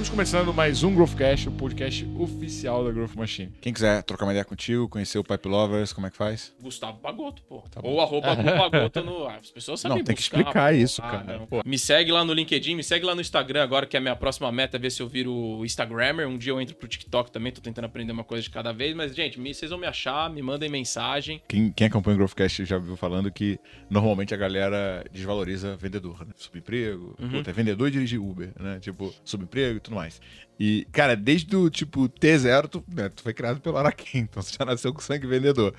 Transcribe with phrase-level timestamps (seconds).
[0.00, 3.52] Estamos começando mais um Growthcast, o podcast oficial da Growth Machine.
[3.60, 6.54] Quem quiser trocar uma ideia contigo, conhecer o Pipe Lovers, como é que faz?
[6.62, 7.60] Gustavo Pagoto, pô.
[7.70, 7.80] Tá.
[7.84, 9.28] Ou arroba Gu Pagoto no.
[9.28, 10.78] As pessoas sabem Não, tem que buscar, explicar pô.
[10.78, 11.38] isso, Ah, cara.
[11.50, 11.60] não.
[11.66, 14.16] Me segue lá no LinkedIn, me segue lá no Instagram agora, que é a minha
[14.16, 16.26] próxima meta, é ver se eu viro o Instagrammer.
[16.26, 18.96] Um dia eu entro pro TikTok também, tô tentando aprender uma coisa de cada vez.
[18.96, 21.42] Mas, gente, me- vocês vão me achar, me mandem mensagem.
[21.46, 23.58] Quem, quem acompanha o Growthcast já viu falando que
[23.90, 26.32] normalmente a galera desvaloriza vendedor, né?
[26.36, 27.28] Subemprego, Uhum.
[27.28, 28.78] puta, é vendedor e dirigir Uber, né?
[28.80, 30.20] Tipo, subemprego e tudo mais.
[30.58, 34.56] E, cara, desde o tipo T0, tu, né, tu foi criado pelo Araquém, então você
[34.58, 35.74] já nasceu com sangue vendedor.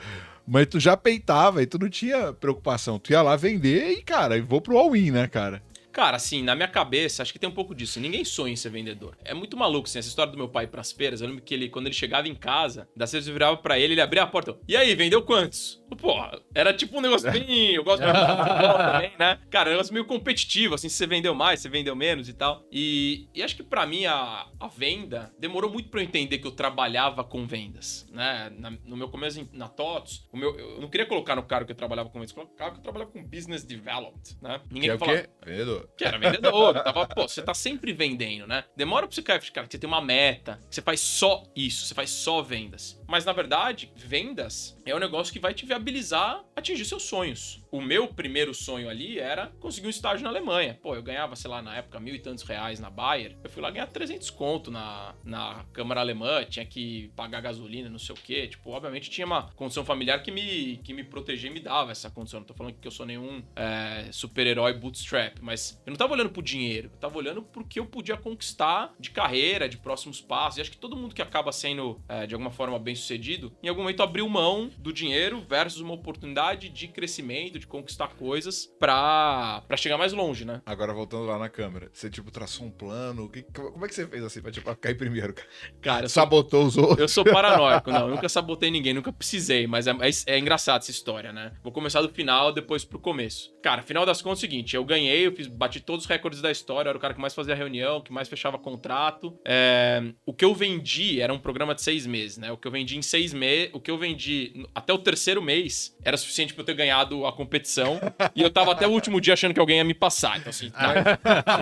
[0.47, 2.97] Mas tu já peitava e tu não tinha preocupação.
[2.97, 5.61] Tu ia lá vender e, cara, e vou pro all-in, né, cara?
[5.91, 7.99] Cara, assim, na minha cabeça, acho que tem um pouco disso.
[7.99, 9.17] Ninguém sonha em ser vendedor.
[9.25, 11.21] É muito maluco, assim, essa história do meu pai pras feiras.
[11.21, 13.93] Eu lembro que ele, quando ele chegava em casa, das vezes eu virava pra ele,
[13.93, 14.57] ele abria a porta.
[14.67, 15.80] E aí, vendeu quantos?
[15.95, 17.71] Porra, era tipo um negócio bem.
[17.73, 19.39] Eu gosto de futebol também, né?
[19.49, 22.63] Cara, um negócio meio competitivo, assim, se você vendeu mais, você vendeu menos e tal.
[22.71, 26.47] E, e acho que pra mim a, a venda demorou muito pra eu entender que
[26.47, 28.51] eu trabalhava com vendas, né?
[28.57, 31.71] Na- no meu começo na TOTS, o meu, eu não queria colocar no cargo que
[31.71, 34.61] eu trabalhava com vendas, eu colocava que eu trabalhava com business development, né?
[34.69, 35.29] Que é o quê?
[35.45, 35.89] Vendedor.
[35.97, 36.75] que era vendedor.
[36.75, 38.63] eu tava, pô, você tá sempre vendendo, né?
[38.75, 41.85] Demora pra você cair, cara, que você tem uma meta, que você faz só isso,
[41.85, 43.00] você faz só vendas.
[43.11, 47.60] Mas na verdade, vendas é um negócio que vai te viabilizar atingir seus sonhos.
[47.71, 50.77] O meu primeiro sonho ali era conseguir um estágio na Alemanha.
[50.81, 53.37] Pô, eu ganhava, sei lá, na época, mil e tantos reais na Bayer.
[53.41, 57.97] Eu fui lá ganhar 300 conto na, na Câmara Alemã, tinha que pagar gasolina, não
[57.97, 58.47] sei o quê.
[58.47, 62.09] Tipo, obviamente tinha uma condição familiar que me, que me protegia e me dava essa
[62.09, 62.41] condição.
[62.41, 66.29] Não tô falando que eu sou nenhum é, super-herói bootstrap, mas eu não tava olhando
[66.29, 70.57] pro dinheiro, eu tava olhando pro que eu podia conquistar de carreira, de próximos passos.
[70.57, 73.69] E acho que todo mundo que acaba sendo, é, de alguma forma, bem sucedido, em
[73.69, 79.63] algum momento abriu mão do dinheiro versus uma oportunidade de crescimento, de conquistar coisas pra,
[79.67, 80.61] pra chegar mais longe, né?
[80.65, 83.29] Agora, voltando lá na câmera, você, tipo, traçou um plano?
[83.29, 85.33] Que- como é que você fez assim pra, tipo, cair primeiro,
[85.81, 86.05] cara?
[86.05, 86.99] Eu sou, Sabotou os outros?
[86.99, 90.81] eu sou paranoico, não, eu nunca sabotei ninguém, nunca precisei, mas é, é, é engraçado
[90.81, 91.53] essa história, né?
[91.63, 93.51] Vou começar do final, depois pro começo.
[93.63, 96.41] Cara, final das contas é o seguinte, eu ganhei, eu fiz, bati todos os recordes
[96.41, 99.37] da história, era o cara que mais fazia reunião, que mais fechava contrato.
[99.45, 102.51] É, o que eu vendi era um programa de seis meses, né?
[102.51, 105.95] O que eu vendi em seis meses, o que eu vendi até o terceiro mês
[106.03, 107.99] era suficiente pra eu ter ganhado a competição,
[108.33, 110.69] e eu tava até o último dia achando que alguém ia me passar, então assim,
[110.69, 111.17] tá,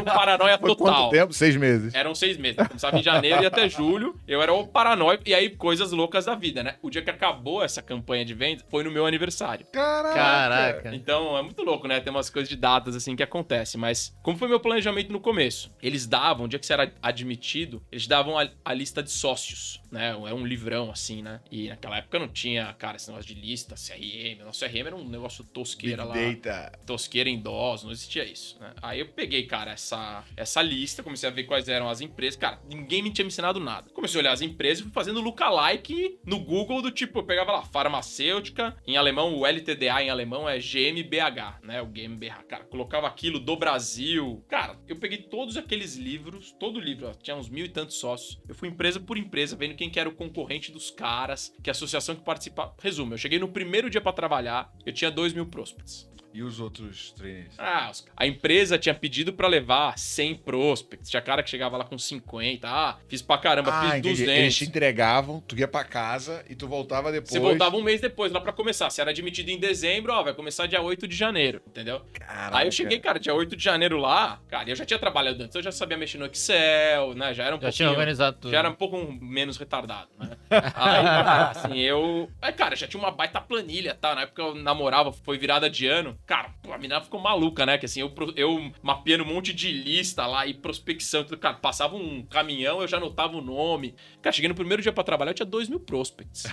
[0.06, 1.04] paranoia Foi total.
[1.04, 1.34] quanto tempo?
[1.34, 1.96] Seis meses.
[1.96, 2.68] Eram seis meses.
[2.68, 4.20] Começava em janeiro e até julho.
[4.28, 5.24] Eu era o paranoico.
[5.26, 6.76] E aí, coisas loucas da vida, né?
[6.82, 9.66] O dia que acabou essa campanha de venda foi no meu aniversário.
[9.72, 10.14] Caraca!
[10.14, 10.96] Caraca.
[10.96, 12.00] Então, é muito louco, né?
[12.00, 13.80] Tem umas coisas de datas assim que acontecem.
[13.80, 15.72] Mas, como foi meu planejamento no começo?
[15.82, 19.82] Eles davam, o dia que você era admitido, eles davam a, a lista de sócios,
[19.92, 20.10] né?
[20.12, 21.40] É um livrão, assim, né?
[21.50, 24.44] E naquela época não tinha, cara, esse negócio de lista, CRM.
[24.46, 25.44] Nosso CRM era um negócio
[25.80, 26.80] tosqueira lá Big Data.
[26.86, 28.74] tosqueira em DOS, não existia isso, né?
[28.82, 32.36] Aí eu peguei, cara, essa, essa lista, comecei a ver quais eram as empresas.
[32.36, 33.90] Cara, ninguém me tinha me ensinado nada.
[33.92, 37.52] Comecei a olhar as empresas e fui fazendo lookalike no Google do tipo, eu pegava
[37.52, 41.82] lá, farmacêutica, em alemão, o LTDA em alemão é GmbH, né?
[41.82, 44.44] O GmbH, cara, colocava aquilo do Brasil.
[44.48, 48.40] Cara, eu peguei todos aqueles livros, todo livro, ó, tinha uns mil e tantos sócios.
[48.48, 52.16] Eu fui empresa por empresa, vendo quem que era o concorrente dos caras, que associação
[52.16, 52.74] que participava.
[52.82, 56.09] Resumo, eu cheguei no primeiro dia pra trabalhar, eu tinha dois mil prospects.
[56.32, 57.48] E os outros três?
[57.58, 61.10] Ah, os- a empresa tinha pedido pra levar 100 prospects.
[61.10, 62.68] Tinha cara que chegava lá com 50.
[62.70, 64.10] Ah, fiz pra caramba, Ah, fiz entendi.
[64.10, 64.34] 200.
[64.36, 67.32] Eles te entregavam, tu ia pra casa e tu voltava depois.
[67.32, 68.90] Você voltava um mês depois lá pra começar.
[68.92, 72.02] Se era admitido em dezembro, ó, vai começar dia 8 de janeiro, entendeu?
[72.14, 72.58] Caraca.
[72.58, 75.56] Aí eu cheguei, cara, dia 8 de janeiro lá, cara, eu já tinha trabalhado antes,
[75.56, 77.34] eu já sabia mexer no Excel, né?
[77.34, 78.52] Já era um Já tinha organizado tudo.
[78.52, 80.30] já era um pouco menos retardado, né?
[80.52, 82.30] Aí, cara, assim, eu.
[82.42, 84.14] Aí, cara, já tinha uma baita planilha, tá?
[84.14, 86.18] Na época eu namorava, foi virada de ano.
[86.30, 87.76] Cara, pô, a menina ficou maluca, né?
[87.80, 91.40] Que assim, eu, eu mapeando um monte de lista lá e prospecção, tudo.
[91.40, 93.96] Cara, passava um caminhão, eu já anotava o nome.
[94.22, 96.46] Cara, cheguei no primeiro dia pra trabalhar, eu tinha 2 mil prospects.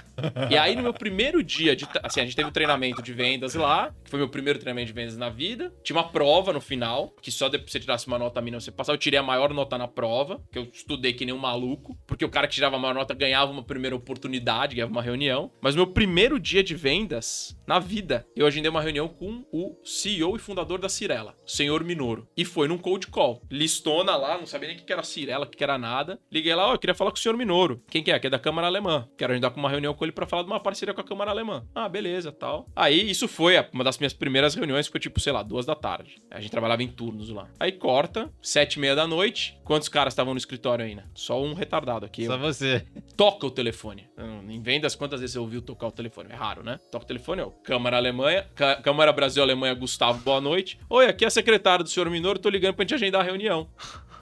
[0.51, 1.87] E aí, no meu primeiro dia de.
[2.03, 4.95] Assim, a gente teve um treinamento de vendas lá, que foi meu primeiro treinamento de
[4.95, 5.71] vendas na vida.
[5.85, 8.73] Tinha uma prova no final, que só depois que você tirasse uma nota mínima você
[8.73, 8.95] passava.
[8.95, 12.25] Eu tirei a maior nota na prova, que eu estudei que nem um maluco, porque
[12.25, 15.53] o cara que tirava a maior nota ganhava uma primeira oportunidade, ganhava uma reunião.
[15.61, 20.37] Mas meu primeiro dia de vendas na vida, eu agendei uma reunião com o CEO
[20.37, 22.29] e fundador da Cirela, o senhor Minoro.
[22.37, 23.43] E foi num cold call.
[23.51, 26.19] Listona lá, não sabia nem o que era Cirela, o que era nada.
[26.31, 27.83] Liguei lá, ó, eu queria falar com o senhor Minoro.
[27.89, 28.19] Quem que é?
[28.19, 29.09] Que é da Câmara Alemã.
[29.17, 31.31] Quero agendar com uma reunião com ele pra falar de uma parceria com a Câmara
[31.31, 31.67] Alemã.
[31.75, 32.69] Ah, beleza, tal.
[32.75, 36.17] Aí, isso foi uma das minhas primeiras reuniões, foi tipo, sei lá, duas da tarde.
[36.31, 37.49] A gente trabalhava em turnos lá.
[37.59, 39.59] Aí corta, sete e meia da noite.
[39.65, 41.09] Quantos caras estavam no escritório ainda?
[41.15, 42.25] Só um retardado aqui.
[42.27, 42.87] Só Eu- você.
[43.17, 44.07] toca o telefone.
[44.49, 46.31] Em vendas, quantas vezes você ouviu tocar o telefone?
[46.31, 46.79] É raro, né?
[46.91, 47.51] Toca o telefone, ó.
[47.63, 48.47] Câmara Alemanha,
[48.83, 50.79] Câmara Brasil Alemanha, Gustavo, boa noite.
[50.89, 53.69] Oi, aqui é a secretária do senhor Minoro, tô ligando pra gente agendar a reunião.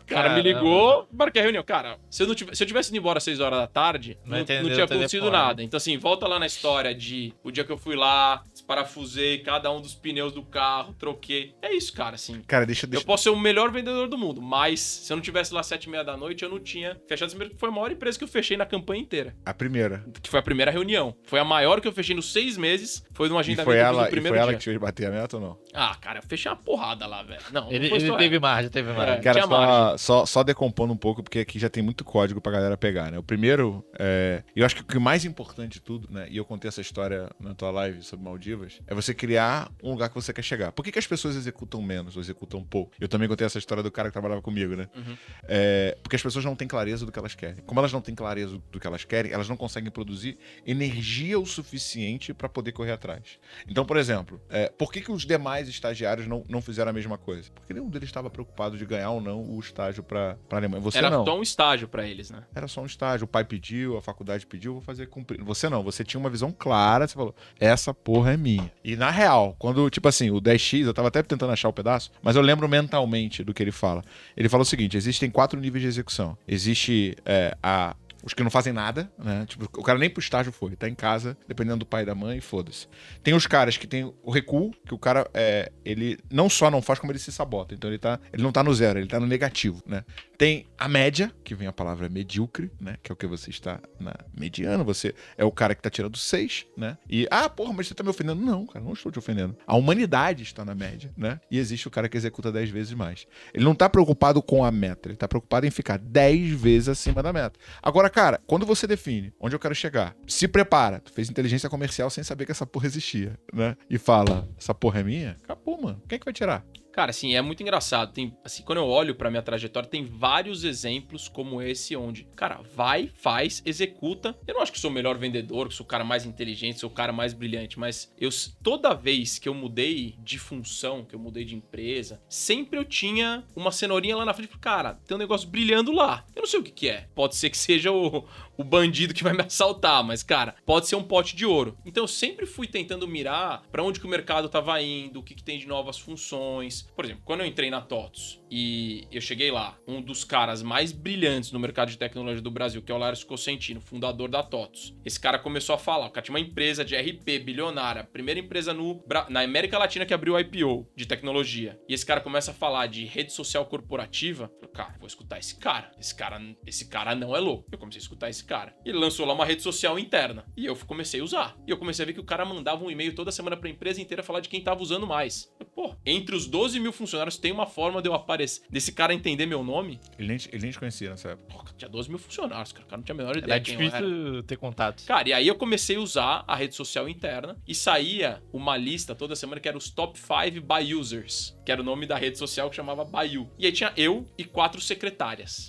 [0.04, 1.62] O cara me ligou, marquei a reunião.
[1.64, 4.18] Cara, se eu, não tivesse, se eu tivesse ido embora às 6 horas da tarde,
[4.24, 5.62] Não não, não tinha acontecido nada.
[5.62, 9.70] Então, assim, volta lá na história de o dia que eu fui lá, parafusei cada
[9.70, 11.54] um dos pneus do carro, troquei.
[11.62, 12.42] É isso, cara, assim.
[12.46, 15.22] Cara, deixa, Eu deixa, posso ser o melhor vendedor do mundo, mas se eu não
[15.22, 17.72] tivesse lá às 7 e meia da noite, eu não tinha fechado primeiro, foi a
[17.72, 19.34] maior empresa que eu fechei na campanha inteira.
[19.44, 20.04] a primeira.
[20.22, 21.14] Que foi a primeira reunião.
[21.24, 23.04] Foi a maior que eu fechei nos seis meses.
[23.12, 24.58] Foi num E agendamento foi eu ela, no e primeiro foi ela dia.
[24.58, 25.58] que te fez bater a meta ou não?
[25.72, 27.40] Ah, cara, eu fechei uma porrada lá, velho.
[27.52, 29.14] Não, Ele, não foi ele só teve margem, teve margem.
[29.16, 29.20] É.
[29.20, 32.52] Cara, tinha só, só, só decompondo um pouco, porque aqui já tem muito código pra
[32.52, 33.18] galera pegar, né?
[33.18, 36.26] O primeiro, é, eu acho que o que mais importante de tudo, né?
[36.30, 40.08] E eu contei essa história na tua live sobre Maldivas, é você criar um lugar
[40.08, 40.72] que você quer chegar.
[40.72, 42.92] Por que, que as pessoas executam menos ou executam pouco?
[43.00, 44.88] Eu também contei essa história do cara que trabalhava comigo, né?
[44.94, 45.16] Uhum.
[45.48, 47.62] É, porque as pessoas não têm clareza do que elas querem.
[47.64, 51.46] Como elas não têm clareza do que elas querem, elas não conseguem produzir energia o
[51.46, 53.38] suficiente pra poder correr atrás.
[53.68, 57.18] Então, por exemplo, é, por que, que os demais estagiários não, não fizeram a mesma
[57.18, 57.50] coisa?
[57.54, 60.82] Porque nenhum deles estava preocupado de ganhar ou não o estágio pra, pra Alemanha.
[60.82, 61.24] Você Era não.
[61.24, 62.42] só um estágio pra eles, né?
[62.54, 63.24] Era só um estágio.
[63.24, 65.42] O pai pediu, a faculdade pediu, vou fazer cumprir.
[65.42, 68.70] Você não, você tinha uma visão clara, você falou, essa porra é minha.
[68.82, 72.10] E na real, quando, tipo assim, o 10x, eu tava até tentando achar o pedaço,
[72.22, 74.02] mas eu lembro mentalmente do que ele fala.
[74.36, 76.36] Ele fala o seguinte: existem quatro níveis de execução.
[76.46, 77.94] Existe é, a.
[78.24, 79.44] Os que não fazem nada, né?
[79.46, 82.14] Tipo, o cara nem pro estágio foi, tá em casa, dependendo do pai e da
[82.14, 82.88] mãe, foda-se.
[83.22, 86.80] Tem os caras que tem o recuo, que o cara, é, ele não só não
[86.80, 87.74] faz, como ele se sabota.
[87.74, 90.04] Então ele tá, ele não tá no zero, ele tá no negativo, né?
[90.38, 92.96] Tem a média, que vem a palavra medíocre, né?
[93.02, 96.16] Que é o que você está na mediana, você é o cara que tá tirando
[96.16, 96.96] seis, né?
[97.08, 98.40] E, ah, porra, mas você tá me ofendendo.
[98.40, 99.56] Não, cara, não estou te ofendendo.
[99.66, 101.40] A humanidade está na média, né?
[101.50, 103.26] E existe o cara que executa 10 vezes mais.
[103.52, 107.22] Ele não tá preocupado com a meta, ele tá preocupado em ficar 10 vezes acima
[107.22, 107.58] da meta.
[107.82, 112.08] Agora, cara, quando você define onde eu quero chegar, se prepara, tu fez inteligência comercial
[112.08, 113.76] sem saber que essa porra existia, né?
[113.90, 115.36] E fala, essa porra é minha?
[115.42, 116.00] Acabou, mano.
[116.08, 116.64] Quem é que vai tirar?
[116.94, 118.12] Cara, assim, é muito engraçado.
[118.12, 122.60] Tem, assim, quando eu olho pra minha trajetória, tem vários exemplos como esse, onde, cara,
[122.72, 124.38] vai, faz, executa.
[124.46, 126.88] Eu não acho que sou o melhor vendedor, que sou o cara mais inteligente, sou
[126.88, 128.30] o cara mais brilhante, mas eu,
[128.62, 133.42] toda vez que eu mudei de função, que eu mudei de empresa, sempre eu tinha
[133.56, 134.56] uma cenourinha lá na frente.
[134.60, 136.24] Cara, tem um negócio brilhando lá.
[136.32, 137.08] Eu não sei o que, que é.
[137.12, 138.24] Pode ser que seja o,
[138.56, 141.76] o bandido que vai me assaltar, mas, cara, pode ser um pote de ouro.
[141.84, 145.34] Então eu sempre fui tentando mirar pra onde que o mercado tava indo, o que,
[145.34, 146.83] que tem de novas funções.
[146.94, 150.92] Por exemplo, quando eu entrei na TOTS e eu cheguei lá, um dos caras mais
[150.92, 154.94] brilhantes no mercado de tecnologia do Brasil, que é o Lárcio Cosentino, fundador da TOTS.
[155.04, 158.72] Esse cara começou a falar, o cara tinha uma empresa de RP bilionária, primeira empresa
[158.72, 161.80] no, na América Latina que abriu IPO de tecnologia.
[161.88, 164.44] E esse cara começa a falar de rede social corporativa.
[164.62, 165.90] Eu falei, cara, vou escutar esse cara.
[165.98, 167.66] Esse cara, esse cara não é louco.
[167.72, 168.72] Eu comecei a escutar esse cara.
[168.84, 170.46] Ele lançou lá uma rede social interna.
[170.56, 171.56] E eu comecei a usar.
[171.66, 174.00] E eu comecei a ver que o cara mandava um e-mail toda semana pra empresa
[174.00, 175.52] inteira falar de quem tava usando mais.
[175.58, 179.12] Eu, Pô, entre os 12 mil funcionários tem uma forma de eu aparecer, desse cara
[179.14, 180.00] entender meu nome.
[180.18, 181.72] Ele nem, ele nem te conhecia nessa época.
[181.76, 182.84] Tinha 12 mil funcionários, cara.
[182.84, 183.90] O cara não tinha a menor É ideia quem eu era.
[184.06, 185.04] difícil ter contato.
[185.06, 189.14] Cara, e aí eu comecei a usar a rede social interna e saía uma lista
[189.14, 192.38] toda semana que era os top 5 by users, que era o nome da rede
[192.38, 193.50] social que chamava Bayu.
[193.58, 195.68] E aí tinha eu e quatro secretárias.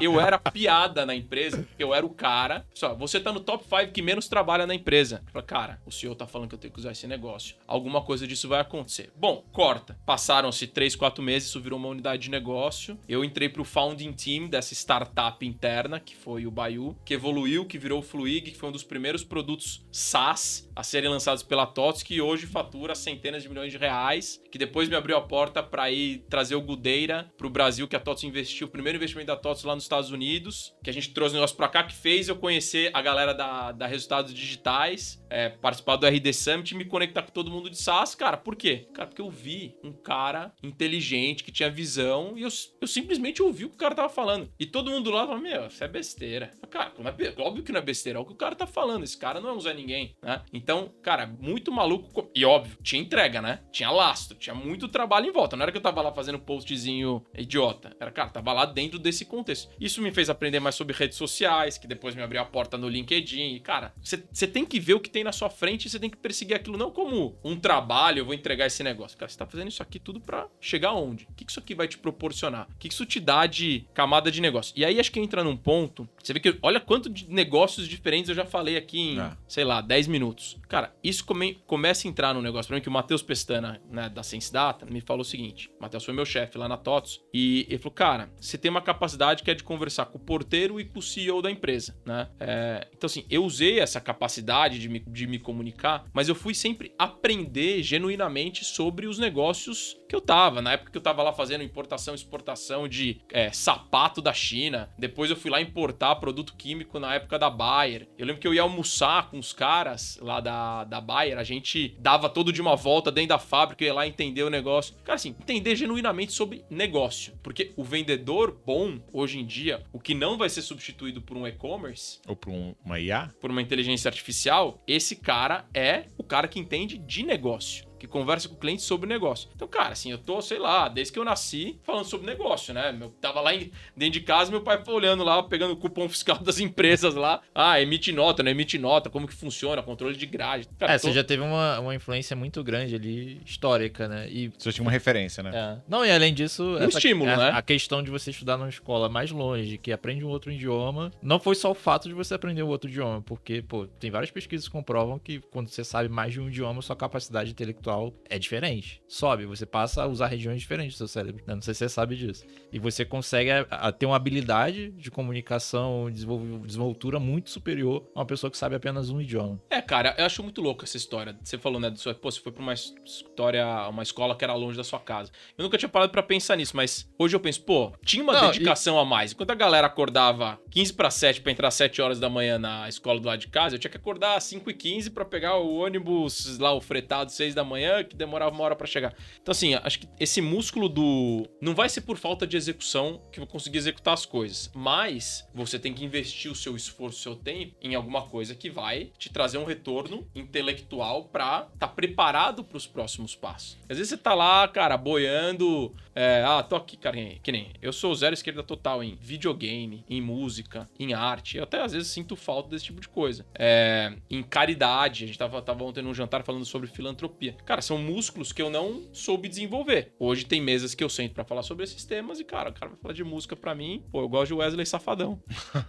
[0.00, 2.66] Eu era piada na empresa, eu era o cara.
[2.74, 5.22] Só, você tá no top 5 que menos trabalha na empresa.
[5.26, 7.56] Eu falei, cara, o senhor tá falando que eu tenho que usar esse negócio.
[7.66, 9.10] Alguma coisa disso vai acontecer.
[9.16, 9.98] Bom, corta.
[10.04, 12.98] Passaram-se 3, 4 meses, isso virou uma unidade de negócio.
[13.08, 17.78] Eu entrei pro founding team dessa startup interna, que foi o Bayu, que evoluiu, que
[17.78, 22.02] virou o Fluig, que foi um dos primeiros produtos SaaS a serem lançados pela TOTS,
[22.02, 25.90] que hoje fatura centenas de milhões de reais, que depois me abriu a porta para
[25.90, 29.64] ir trazer o Gudeira pro Brasil, que a TOTS investiu, o primeiro investimento da TOTS
[29.64, 32.36] lá nos Estados Unidos, que a gente trouxe o negócio pra cá, que fez eu
[32.36, 37.22] conhecer a galera da, da Resultados Digitais, é, participar do RD Summit e me conectar
[37.22, 38.36] com todo mundo de SaaS, cara.
[38.36, 38.86] Por quê?
[38.94, 42.48] Cara, porque eu vi um cara inteligente, que tinha visão, e eu,
[42.80, 44.48] eu simplesmente ouvi o que o cara tava falando.
[44.56, 46.52] E todo mundo lá falou, meu, isso é besteira.
[46.70, 49.02] Cara, não é óbvio que não é besteira, é o que o cara tá falando.
[49.02, 50.42] Esse cara não é um Zé Ninguém, né?
[50.52, 52.12] Então, cara, muito maluco.
[52.12, 53.60] co- E óbvio, tinha entrega, né?
[53.72, 55.56] Tinha lastro, tinha muito trabalho em volta.
[55.56, 57.96] Não era que eu tava lá fazendo postzinho idiota.
[57.98, 59.70] Era, cara, tava lá dentro desse contexto.
[59.80, 62.88] Isso me fez aprender mais sobre redes sociais, que depois me abriu a porta no
[62.88, 63.54] LinkedIn.
[63.54, 66.10] E, cara, você tem que ver o que tem na sua frente e você tem
[66.10, 69.16] que perseguir aquilo não como um trabalho, eu vou entregar esse negócio.
[69.16, 71.26] Cara, você tá fazendo isso aqui tudo pra chegar aonde?
[71.30, 72.68] O que que isso aqui vai te proporcionar?
[72.70, 74.72] O que que isso te dá de camada de negócio?
[74.76, 78.28] E aí acho que entra num ponto, você vê que olha quanto de negócios diferentes
[78.28, 79.32] eu já falei aqui em, É.
[79.48, 80.56] sei lá, 10 minutos.
[80.68, 84.08] Cara, isso come- começa a entrar no negócio pra mim, que o Matheus Pestana, né,
[84.08, 87.20] da Sense Data, me falou o seguinte: o Matheus foi meu chefe lá na TOTS,
[87.32, 90.80] e ele falou, cara, você tem uma capacidade que é de conversar com o porteiro
[90.80, 92.28] e com o CEO da empresa, né?
[92.40, 96.54] É, então, assim, eu usei essa capacidade de me, de me comunicar, mas eu fui
[96.54, 100.60] sempre aprender genuinamente sobre os negócios que eu tava.
[100.60, 104.90] Na época que eu tava lá fazendo importação e exportação de é, sapato da China,
[104.98, 108.08] depois eu fui lá importar produto químico na época da Bayer.
[108.18, 111.96] Eu lembro que eu ia almoçar com os caras lá da, da Bayer, a gente
[112.00, 114.94] dava todo de uma volta dentro da fábrica, ia lá entender o negócio.
[115.04, 117.34] Cara, assim, entender genuinamente sobre negócio.
[117.42, 121.46] Porque o vendedor bom, hoje em dia, o que não vai ser substituído por um
[121.46, 123.30] e-commerce, Ou pra um- uma IA?
[123.40, 127.84] por uma inteligência artificial, esse cara é o cara que entende de negócio.
[128.04, 129.48] Que conversa com o cliente sobre negócio.
[129.56, 132.94] Então, cara, assim, eu tô, sei lá, desde que eu nasci, falando sobre negócio, né?
[133.00, 136.06] Eu tava lá em- dentro de casa, meu pai foi olhando lá, pegando o cupom
[136.08, 137.40] fiscal das empresas lá.
[137.54, 140.68] Ah, emite nota, não emite nota, como que funciona, controle de grade.
[140.78, 144.28] Cara, É, tô- você já teve uma, uma influência muito grande ali, histórica, né?
[144.30, 145.50] E Você tinha uma referência, né?
[145.54, 145.78] É.
[145.88, 147.50] Não, e além disso, Um estímulo, a, né?
[147.54, 151.38] a questão de você estudar numa escola mais longe, que aprende um outro idioma, não
[151.40, 154.66] foi só o fato de você aprender um outro idioma, porque, pô, tem várias pesquisas
[154.66, 157.93] que comprovam que quando você sabe mais de um idioma, sua capacidade intelectual
[158.28, 159.00] é diferente.
[159.08, 161.42] Sobe, você passa a usar regiões diferentes do seu cérebro.
[161.46, 161.54] né?
[161.54, 162.44] Não sei se você sabe disso.
[162.72, 168.20] E você consegue a- a ter uma habilidade de comunicação, desenvol- desenvoltura muito superior a
[168.20, 169.60] uma pessoa que sabe apenas um idioma.
[169.70, 171.36] É, cara, eu acho muito louco essa história.
[171.42, 174.54] Você falou, né, do seu, pô, você foi pra uma história, uma escola que era
[174.54, 175.30] longe da sua casa.
[175.56, 178.50] Eu nunca tinha parado pra pensar nisso, mas hoje eu penso, pô, tinha uma Não,
[178.50, 179.32] dedicação a mais.
[179.32, 182.88] Enquanto a galera acordava 15 para 7 pra entrar às 7 horas da manhã na
[182.88, 185.56] escola do lado de casa, eu tinha que acordar às 5 e 15 pra pegar
[185.56, 189.14] o ônibus lá, o fretado 6 da manhã, que demorava uma hora pra chegar.
[189.40, 191.48] Então, assim, acho que esse músculo do.
[191.60, 195.46] Não vai ser por falta de execução que eu vou conseguir executar as coisas, mas
[195.54, 199.10] você tem que investir o seu esforço, o seu tempo em alguma coisa que vai
[199.18, 203.76] te trazer um retorno intelectual pra estar preparado pros próximos passos.
[203.88, 205.94] Às vezes você tá lá, cara, boiando.
[206.14, 207.72] É, ah, tô aqui, cara, que nem.
[207.80, 211.56] Eu sou zero esquerda total em videogame, em música, em arte.
[211.56, 213.46] Eu até às vezes sinto falta desse tipo de coisa.
[213.58, 215.24] É, em caridade.
[215.24, 217.56] A gente tava, tava ontem num jantar falando sobre filantropia.
[217.64, 220.12] Cara, são músculos que eu não soube desenvolver.
[220.18, 222.90] Hoje tem mesas que eu sento pra falar sobre esses temas e, cara, o cara
[222.90, 224.04] vai falar de música pra mim.
[224.10, 225.42] Pô, eu gosto de Wesley Safadão.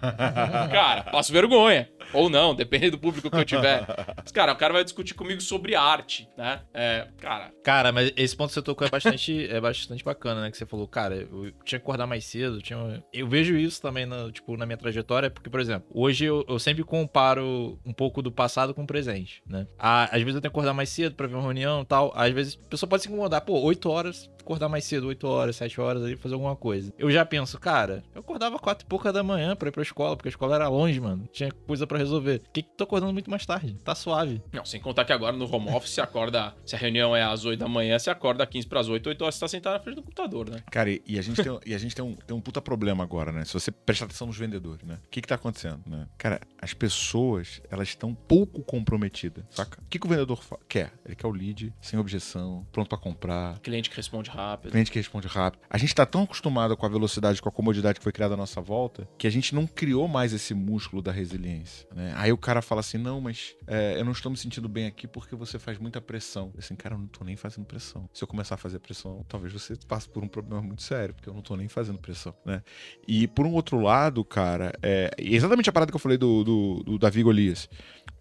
[0.71, 1.89] cara, passo vergonha.
[2.13, 3.85] Ou não, depende do público que eu tiver.
[4.17, 6.61] Mas, cara, o cara vai discutir comigo sobre arte, né?
[6.73, 10.51] É, cara, Cara, mas esse ponto que você tocou é bastante, é bastante bacana, né?
[10.51, 12.61] Que você falou, cara, eu tinha que acordar mais cedo.
[12.61, 13.03] Tinha...
[13.11, 16.59] Eu vejo isso também na, tipo, na minha trajetória, porque, por exemplo, hoje eu, eu
[16.59, 19.67] sempre comparo um pouco do passado com o presente, né?
[19.77, 22.11] Ah, às vezes eu tenho que acordar mais cedo pra ver uma reunião e tal.
[22.15, 25.55] Às vezes a pessoa pode se incomodar, pô, 8 horas, acordar mais cedo, 8 horas,
[25.55, 26.93] 7 horas ali, fazer alguma coisa.
[26.97, 30.15] Eu já penso, cara, eu acordava 4 e pouca da manhã pra ir pra escola,
[30.15, 31.27] porque a escola era longe, mano.
[31.33, 32.39] Tinha coisa pra resolver.
[32.39, 33.75] Por que, que tô acordando muito mais tarde?
[33.83, 34.41] Tá suave.
[34.53, 36.53] Não, sem contar que agora no home office você acorda.
[36.65, 39.21] Se a reunião é às 8 da manhã, você acorda 15 para as 8, 8
[39.23, 40.59] horas você tá sentado na frente do computador, né?
[40.71, 43.03] Cara, e, e a gente, tem, e a gente tem, um, tem um puta problema
[43.03, 43.43] agora, né?
[43.45, 44.99] Se você prestar atenção nos vendedores, né?
[45.05, 46.07] O que que tá acontecendo, né?
[46.17, 49.81] Cara, as pessoas, elas estão pouco comprometidas, saca?
[49.81, 50.93] O que, que o vendedor quer?
[51.05, 54.71] Ele quer o lead, sem objeção, pronto pra comprar, Cliente que responde rápido.
[54.71, 55.61] cliente que responde rápido.
[55.69, 58.37] A gente tá tão acostumado com a velocidade, com a comodidade que foi criada à
[58.37, 62.13] nossa volta, que a gente não criou mais esse músculo da resiliência, né?
[62.15, 65.07] Aí o cara fala assim, não, mas é, eu não estou me sentindo bem aqui
[65.07, 66.51] porque você faz muita pressão.
[66.53, 68.09] Eu Assim, cara, eu não tô nem fazendo pressão.
[68.13, 71.29] Se eu começar a fazer pressão, talvez você passe por um problema muito sério, porque
[71.29, 72.63] eu não tô nem fazendo pressão, né?
[73.07, 76.83] E por um outro lado, cara, é exatamente a parada que eu falei do, do,
[76.83, 77.69] do Davi Golias.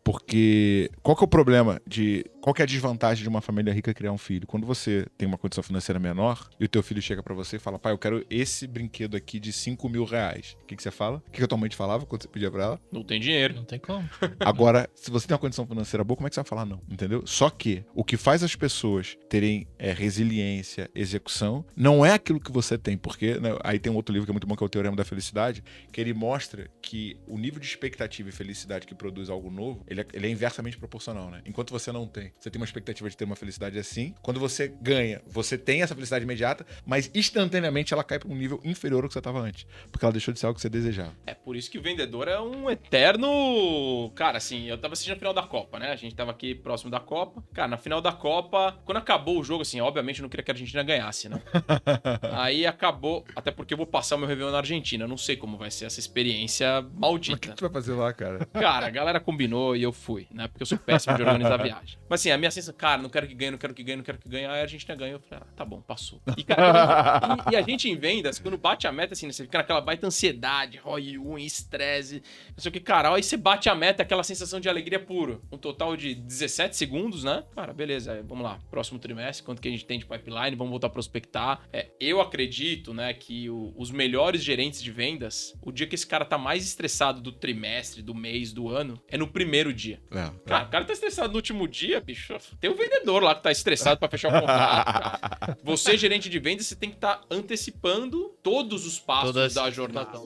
[0.04, 2.24] Porque qual que é o problema de.
[2.40, 4.46] Qual que é a desvantagem de uma família rica criar um filho?
[4.46, 7.58] Quando você tem uma condição financeira menor e o teu filho chega pra você e
[7.58, 10.54] fala, pai, eu quero esse brinquedo aqui de 5 mil reais.
[10.62, 11.22] O que, que você fala?
[11.26, 12.80] O que, que a tua mãe te falava quando você pedia pra ela?
[12.92, 13.54] Não tem dinheiro.
[13.54, 14.06] Não tem como.
[14.40, 16.82] Agora, se você tem uma condição financeira boa, como é que você vai falar não?
[16.90, 17.26] Entendeu?
[17.26, 22.52] Só que o que faz as pessoas terem é, resiliência, execução, não é aquilo que
[22.52, 24.66] você tem, porque né, aí tem um outro livro que é muito bom, que é
[24.66, 28.94] o Teorema da Felicidade, que ele mostra que o nível de expectativa e felicidade que
[28.94, 31.40] produz algo novo, ele é, ele é inversamente proporcional, né?
[31.46, 34.68] Enquanto você não tem, você tem uma expectativa de ter uma felicidade assim, quando você
[34.80, 39.08] ganha, você tem essa felicidade imediata, mas instantaneamente ela cai para um nível inferior ao
[39.08, 41.12] que você estava antes, porque ela deixou de ser algo que você desejava.
[41.26, 44.10] É por isso que o vendedor é um eterno.
[44.14, 45.90] Cara, assim, eu tava assistindo a final da Copa, né?
[45.90, 47.42] A gente tava aqui próximo da Copa.
[47.52, 50.50] Cara, na final da Copa, quando acabou o jogo, assim, obviamente eu não queria que
[50.50, 51.40] a Argentina ganhasse, né?
[52.32, 55.04] Aí acabou, até porque eu vou passar o meu Réveillon na Argentina.
[55.04, 57.52] Eu não sei como vai ser essa experiência Mas o que maldita.
[57.54, 58.44] tu vai fazer lá, cara?
[58.46, 60.48] Cara, a galera combinou e eu fui, né?
[60.48, 61.98] Porque eu sou péssimo de organizar viagem.
[62.08, 64.04] Mas assim, a minha sensação, cara, não quero que ganhe, não quero que ganhe, não
[64.04, 64.46] quero que ganhe.
[64.46, 66.20] Aí a gente ganhou, eu falei, ah, tá bom, passou.
[66.36, 69.44] E, cara, e, e, a gente em vendas, quando bate a meta, assim, né, você
[69.44, 72.22] fica naquela baita ansiedade, rói um, estresse,
[72.56, 73.14] não sei o que, cara.
[73.14, 75.42] Aí você bate a meta, aquela sensação de alegria puro.
[75.50, 77.44] Um total de 17 segundos, né?
[77.54, 78.58] Cara, beleza, aí, vamos lá.
[78.70, 81.60] Próximo trimestre, quanto que a gente tem de pipeline, vamos voltar a prospectar.
[81.72, 86.06] É, eu acredito, né, que o, os melhores gerentes de vendas, o dia que esse
[86.06, 90.00] cara tá mais estressado do trimestre, do mês, do ano, é no primeiro dia.
[90.10, 90.66] É, cara, é.
[90.66, 92.34] o cara tá estressado no último dia, bicho.
[92.60, 95.58] Tem o vendedor lá que tá estressado para fechar o contrato, cara.
[95.64, 99.70] Você, gerente de vendas, você tem que estar tá antecipando todos os passos Todas da
[99.70, 100.18] jornada.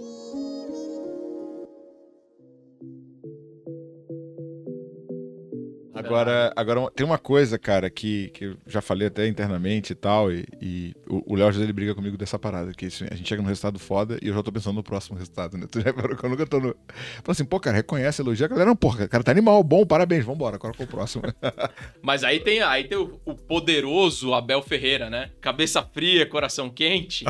[5.98, 10.32] Agora, agora tem uma coisa, cara, que, que eu já falei até internamente e tal,
[10.32, 13.78] e, e o Léo ele briga comigo dessa parada, que a gente chega num resultado
[13.78, 15.66] foda e eu já tô pensando no próximo resultado, né?
[15.78, 16.74] Tu já parou que eu nunca tô no.
[16.88, 18.68] Fala assim, pô, cara, reconhece, elogia a galera.
[18.68, 21.24] Não, porra, cara, tá animal, bom, parabéns, vambora, agora com o próximo.
[22.02, 25.30] Mas aí tem, aí tem o, o, poderoso Abel Ferreira, né?
[25.40, 27.24] Cabeça fria, coração quente.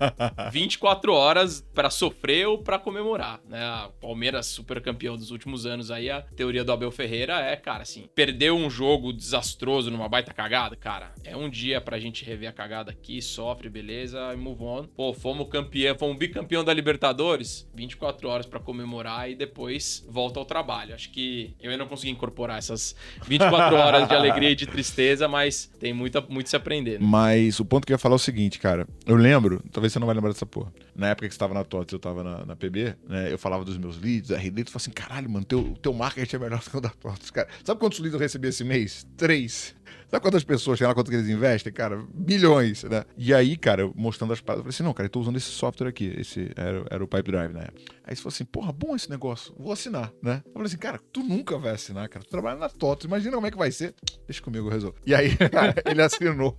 [0.52, 3.62] 24 horas para sofrer ou para comemorar, né?
[3.62, 7.82] A Palmeiras super campeão dos últimos anos aí, a teoria do Abel Ferreira é, cara,
[7.82, 12.48] assim, perdeu um jogo desastroso numa baita cagada, cara, é um dia pra gente rever
[12.48, 14.84] a cagada aqui, sofre, beleza, e move on.
[14.84, 20.44] Pô, fomos campeão, fomos bicampeão da Libertadores, 24 horas para comemorar e depois volta ao
[20.44, 20.94] trabalho.
[20.94, 22.94] Acho que eu ainda não consegui incorporar essas
[23.26, 27.00] 24 horas de alegria e de tristeza, mas tem muita, muito se aprender.
[27.00, 27.06] Né?
[27.08, 28.86] Mas o ponto que eu ia falar é o seguinte, cara.
[29.06, 30.72] Eu lembro, talvez você não vai lembrar dessa porra.
[30.94, 33.32] Na época que você tava na TOTS, eu tava na, na PB, né?
[33.32, 36.38] Eu falava dos meus leads, RD, tu falou assim, caralho, mano, teu, teu marketing é
[36.38, 37.48] melhor do que o da TOTS, cara.
[37.64, 39.06] Sabe quantos leads eu recebi esse mês?
[39.16, 39.74] Três.
[40.10, 42.04] Sabe quantas pessoas, sei lá quanto que eles investem, cara?
[42.12, 43.04] Bilhões, né?
[43.16, 45.46] E aí, cara, mostrando as paradas, eu falei assim, não, cara, eu tô usando esse
[45.46, 47.80] software aqui, esse era, era o Pipe Drive época.
[48.02, 50.42] Aí você falou assim, porra, bom esse negócio, vou assinar, né?
[50.46, 53.46] Eu falei assim, cara, tu nunca vai assinar, cara, tu trabalha na TOTS, imagina como
[53.46, 53.94] é que vai ser.
[54.26, 54.96] Deixa comigo, eu resolvo.
[55.06, 56.58] E aí, cara, ele assinou.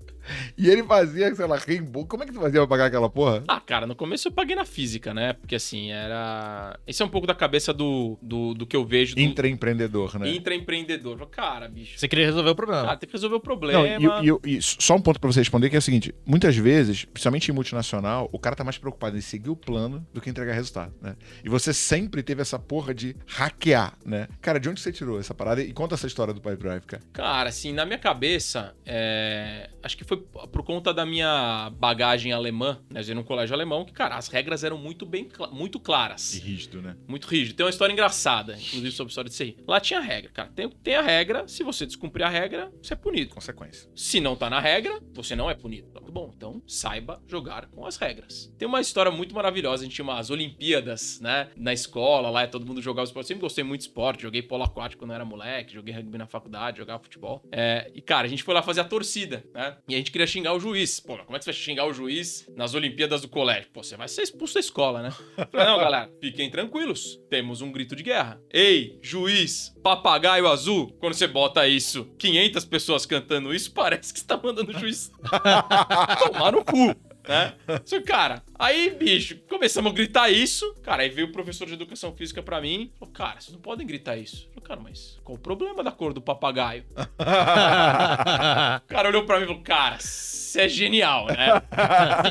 [0.58, 2.08] E ele fazia, sei lá, reembolso.
[2.08, 3.44] Como é que tu fazia pra pagar aquela porra?
[3.48, 5.34] Ah, cara, no começo eu paguei na física, né?
[5.34, 6.80] Porque assim, era.
[6.86, 9.16] Esse é um pouco da cabeça do, do, do que eu vejo.
[9.16, 9.22] Do...
[9.22, 10.30] Intraempreendedor, né?
[10.30, 11.28] Intraempreendedor.
[11.28, 11.98] Cara, bicho.
[11.98, 12.92] Você queria resolver o problema.
[12.92, 14.00] Ah, tem que resolver o problema.
[14.00, 16.56] Não, e, e, e, só um ponto pra você responder que é o seguinte: muitas
[16.56, 20.30] vezes, principalmente em multinacional, o cara tá mais preocupado em seguir o plano do que
[20.30, 21.16] entregar resultado, né?
[21.44, 24.28] E você sempre teve essa porra de hackear, né?
[24.42, 25.62] Cara, de onde você tirou essa parada?
[25.62, 27.04] E conta essa história do Pipe Drive, cara.
[27.14, 29.70] Cara, assim, na minha cabeça, é...
[29.84, 33.02] acho que foi por conta da minha bagagem alemã, né?
[33.08, 36.36] Eu num colégio alemão, que, cara, as regras eram muito bem, muito claras.
[36.36, 36.96] E rígido, né?
[37.08, 37.56] Muito rígido.
[37.56, 39.58] Tem uma história engraçada, inclusive sobre a história de CI.
[39.68, 40.50] Lá tinha regra, cara.
[40.50, 43.34] Tem, tem a regra, se você descumprir a regra, você é punido.
[43.34, 43.90] Consequência.
[43.96, 45.90] Se não tá na regra, você não é punido.
[45.94, 48.54] Muito bom, então saiba jogar com as regras.
[48.58, 51.50] Tem uma história muito maravilhosa, a gente tinha umas Olimpíadas, né?
[51.56, 53.26] Na escola, lá todo mundo jogava esporte.
[53.26, 56.18] Eu sempre gostei muito de esporte, joguei polo aquático quando eu era moleque, joguei rugby
[56.18, 57.44] na faculdade, jogava futebol.
[57.52, 59.78] É, e, cara, a gente foi lá fazer a torcida, né?
[59.88, 61.00] E a gente queria xingar o juiz.
[61.00, 63.70] Pô, como é que você vai xingar o juiz nas Olimpíadas do colégio?
[63.72, 65.12] Pô, você vai ser expulso da escola, né?
[65.52, 67.20] Falei, não, galera, fiquem tranquilos.
[67.30, 68.42] Temos um grito de guerra.
[68.52, 70.92] Ei, juiz, papagaio azul.
[71.00, 75.12] Quando você bota isso, 500 pessoas cantando isso, parece que você tá mandando o juiz
[76.32, 76.96] tomar no cu
[77.32, 77.54] né?
[77.86, 80.76] Só cara, aí, bicho, começamos a gritar isso.
[80.84, 82.92] Cara, aí veio o professor de educação física pra mim.
[83.00, 84.50] Falou, cara, vocês não podem gritar isso.
[84.50, 86.84] Falei, cara, mas qual o problema da cor do papagaio?
[86.98, 91.62] o cara olhou pra mim e falou, cara, você é genial, né?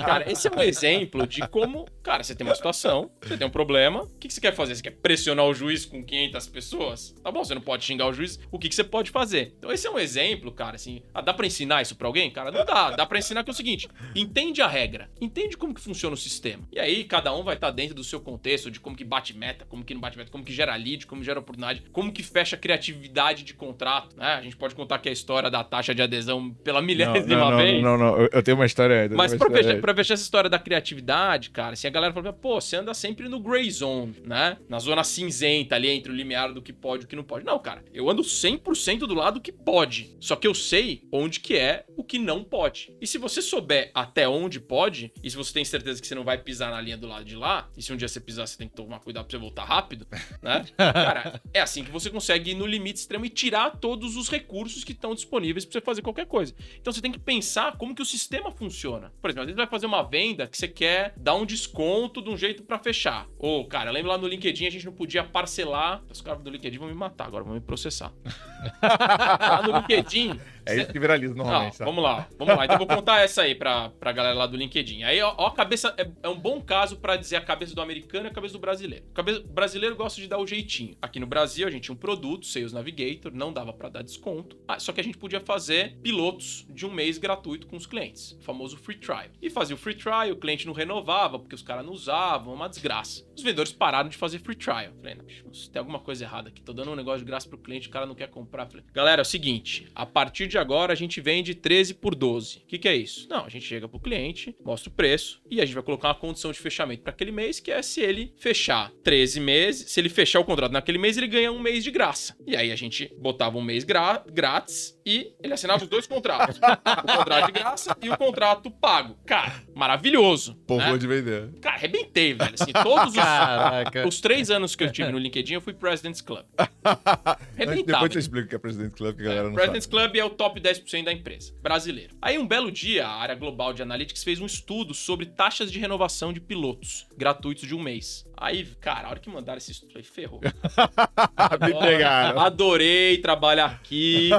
[0.05, 3.51] Cara, esse é um exemplo de como, cara, você tem uma situação, você tem um
[3.51, 4.75] problema, o que, que você quer fazer?
[4.75, 7.15] Você quer pressionar o juiz com 500 pessoas?
[7.23, 9.55] Tá bom, você não pode xingar o juiz, o que, que você pode fazer?
[9.59, 12.31] Então esse é um exemplo, cara, assim, ah, dá pra ensinar isso pra alguém?
[12.31, 15.75] Cara, não dá, dá pra ensinar que é o seguinte, entende a regra, entende como
[15.75, 16.63] que funciona o sistema.
[16.73, 19.65] E aí cada um vai estar dentro do seu contexto, de como que bate meta,
[19.67, 22.57] como que não bate meta, como que gera lead, como gera oportunidade, como que fecha
[22.57, 24.35] a criatividade de contrato, né?
[24.35, 27.57] A gente pode contar que a história da taxa de adesão pela milésima não, não,
[27.57, 27.83] vez.
[27.83, 29.09] Não, não, não, eu tenho uma história.
[29.11, 31.92] Mas uma pra, história fechar, pra fechar essa história da criatividade, cara, se assim, a
[31.92, 34.57] galera fala, pô, você anda sempre no gray zone, né?
[34.68, 37.44] Na zona cinzenta ali entre o limiar do que pode e o que não pode.
[37.44, 40.16] Não, cara, eu ando 100% do lado que pode.
[40.20, 42.96] Só que eu sei onde que é o que não pode.
[43.00, 46.24] E se você souber até onde pode, e se você tem certeza que você não
[46.24, 48.57] vai pisar na linha do lado de lá, e se um dia você pisar, você
[48.57, 50.07] tem que tomar cuidado pra você voltar rápido,
[50.40, 50.64] né?
[50.76, 54.85] cara, é assim que você consegue ir no limite extremo e tirar todos os recursos
[54.85, 56.55] que estão disponíveis pra você fazer qualquer coisa.
[56.81, 59.12] Então você tem que pensar como que o sistema funciona.
[59.20, 61.80] Por exemplo, às vezes vai fazer uma venda que você quer dar um desconto
[62.23, 63.27] de um jeito para fechar.
[63.38, 66.03] Ou, cara, lembra lá no LinkedIn a gente não podia parcelar.
[66.11, 68.12] Os caras do LinkedIn vão me matar agora, vão me processar.
[68.83, 71.85] lá no LinkedIn, É isso que viraliza normalmente, Não, tá?
[71.85, 72.64] vamos lá, vamos lá.
[72.64, 75.03] Então eu vou contar essa aí pra, pra galera lá do LinkedIn.
[75.03, 75.94] Aí, ó, a cabeça.
[75.96, 78.61] É, é um bom caso pra dizer a cabeça do americano e a cabeça do
[78.61, 79.05] brasileiro.
[79.16, 80.96] O o brasileiro gosta de dar o jeitinho.
[81.01, 84.59] Aqui no Brasil, a gente tinha um produto, Sales Navigator, não dava pra dar desconto.
[84.66, 88.33] Ah, só que a gente podia fazer pilotos de um mês gratuito com os clientes.
[88.33, 89.27] O famoso free trial.
[89.40, 92.68] E fazia o free trial, o cliente não renovava, porque os caras não usavam, uma
[92.68, 93.25] desgraça.
[93.37, 94.92] Os vendedores pararam de fazer free trial.
[95.01, 96.62] Falei, não, tem alguma coisa errada aqui.
[96.62, 98.66] Tô dando um negócio de graça pro cliente, o cara não quer comprar.
[98.66, 102.59] Falei, galera, é o seguinte: a partir de agora a gente vende 13 por 12.
[102.59, 103.27] O que, que é isso?
[103.29, 106.14] Não, a gente chega pro cliente, mostra o preço e a gente vai colocar uma
[106.14, 110.09] condição de fechamento para aquele mês, que é se ele fechar 13 meses, se ele
[110.09, 112.37] fechar o contrato naquele mês, ele ganha um mês de graça.
[112.46, 116.57] E aí a gente botava um mês gra- grátis e ele assinava os dois contratos:
[116.59, 119.16] o contrato de graça e o contrato pago.
[119.27, 120.55] Cara, maravilhoso.
[120.66, 120.99] Povo né?
[120.99, 121.51] de vender.
[121.61, 122.55] Cara, arrebentei, velho.
[122.59, 124.07] Assim, todos os, Caraca.
[124.09, 126.44] os três anos que eu tive no LinkedIn, eu fui President's Club.
[126.85, 127.83] Arrebentava.
[127.85, 129.96] depois você explica o que é Presidente Club, que a galera não President's sabe.
[129.96, 132.16] Club é o top 10% da empresa, brasileiro.
[132.22, 135.79] Aí, um belo dia, a área global de analytics fez um estudo sobre taxas de
[135.79, 138.26] renovação de pilotos gratuitos de um mês.
[138.40, 140.40] Aí, cara, a hora que mandaram esse estudo, aí ferrou.
[141.61, 142.40] Me pegaram.
[142.40, 144.31] Adorei trabalhar aqui.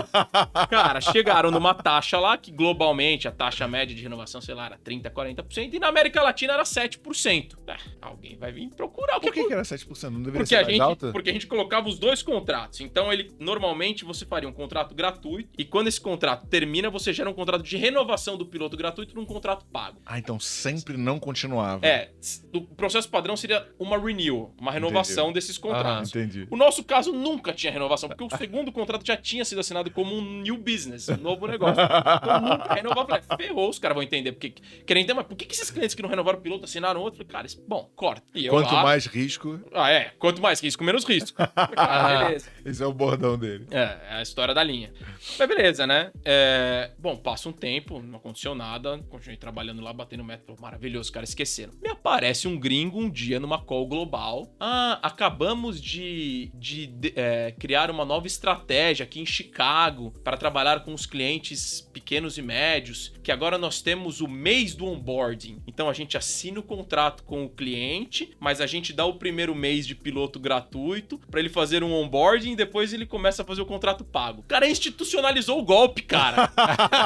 [0.71, 4.77] Cara, chegaram numa taxa lá que globalmente a taxa média de renovação, sei lá, era
[4.79, 7.57] 30, 40%, e na América Latina era 7%.
[7.67, 10.09] É, alguém vai vir procurar o que Por que, que era 7%?
[10.09, 11.11] Não deveria porque ser a, mais gente, alta?
[11.11, 12.81] porque a gente colocava os dois contratos.
[12.81, 17.29] Então, ele normalmente você faria um contrato gratuito e quando esse contrato termina, você gera
[17.29, 20.01] um contrato de renovação do piloto gratuito num contrato pago.
[20.05, 21.85] Ah, então sempre não continuava.
[21.85, 22.09] É,
[22.51, 26.09] o processo padrão seria uma renewal, uma renovação desses contratos.
[26.09, 26.47] Entendi.
[26.49, 30.15] O nosso caso nunca tinha renovação, porque o segundo contrato já tinha sido assinado como
[30.15, 31.81] um new business, um novo negócio.
[31.81, 33.21] Então nunca renovava.
[33.21, 34.31] Falei, ferrou, os caras vão entender.
[34.31, 34.53] Porque,
[34.85, 37.25] querem entender, mas por que, que esses clientes que não renovaram o piloto assinaram outro?
[37.25, 38.23] Falei, cara, bom, corta.
[38.33, 40.11] E eu Quanto lá, mais risco, Ah, é.
[40.19, 41.37] Quanto mais risco, menos risco.
[41.77, 42.49] Ah, beleza.
[42.65, 43.67] Esse é o bordão dele.
[43.71, 44.91] É, é a história da linha.
[45.37, 46.11] Mas beleza, né?
[46.23, 48.99] É, Bom, passa um tempo, não aconteceu nada.
[49.09, 50.43] Continuei trabalhando lá, batendo meta.
[50.45, 51.73] Falei, Maravilhoso, os caras esqueceram.
[51.81, 54.53] Me aparece um gringo um dia numa call global.
[54.59, 60.83] Ah, acabamos de, de, de, é, criar uma nova estratégia aqui em Chicago para trabalhar
[60.83, 63.13] com os clientes pequenos e médios.
[63.23, 65.61] Que agora nós temos o mês do onboarding.
[65.67, 69.55] Então a gente assina o contrato com o cliente, mas a gente dá o primeiro
[69.55, 73.61] mês de piloto gratuito para ele fazer um onboarding e depois ele começa a fazer
[73.61, 74.41] o contrato pago.
[74.41, 76.51] O cara institucionalizou o golpe, cara.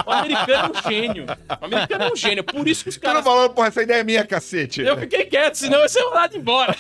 [0.06, 1.26] O americano é um gênio.
[1.62, 2.44] O americano é um gênio.
[2.44, 3.24] Por isso que os caras.
[3.24, 4.82] falou, porra, essa ideia é minha, cacete.
[4.82, 6.76] Eu fiquei quieto, senão eu ia ser mandado embora.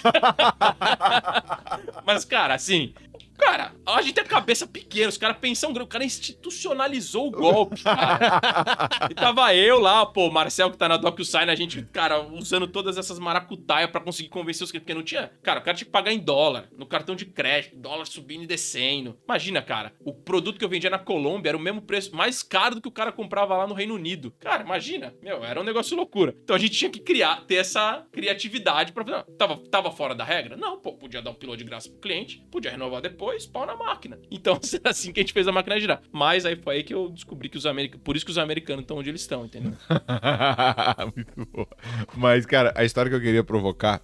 [2.05, 2.93] Mas, cara, assim.
[3.37, 5.85] Cara, a gente tem a cabeça pequena, os caras pensam grande.
[5.85, 8.89] O cara institucionalizou o golpe, cara.
[9.09, 12.67] E tava eu lá, pô, o Marcel que tá na DocuSign, a gente, cara, usando
[12.67, 15.31] todas essas maracutaias pra conseguir convencer os clientes, porque não tinha.
[15.43, 18.47] Cara, o cara tinha que pagar em dólar, no cartão de crédito, dólar subindo e
[18.47, 19.17] descendo.
[19.25, 22.75] Imagina, cara, o produto que eu vendia na Colômbia era o mesmo preço, mais caro
[22.75, 24.33] do que o cara comprava lá no Reino Unido.
[24.39, 26.35] Cara, imagina, meu, era um negócio loucura.
[26.43, 29.23] Então a gente tinha que criar, ter essa criatividade pra fazer.
[29.37, 30.57] Tava, tava fora da regra?
[30.57, 33.75] Não, pô, podia dar um piloto de graça pro cliente, podia renovar depois, pau na
[33.75, 34.17] máquina.
[34.31, 36.01] Então, era assim que a gente fez a máquina girar.
[36.11, 38.03] Mas aí foi aí que eu descobri que os americanos.
[38.03, 39.73] Por isso que os americanos estão onde eles estão, entendeu?
[41.15, 41.67] muito boa.
[42.15, 44.01] Mas, cara, a história que eu queria provocar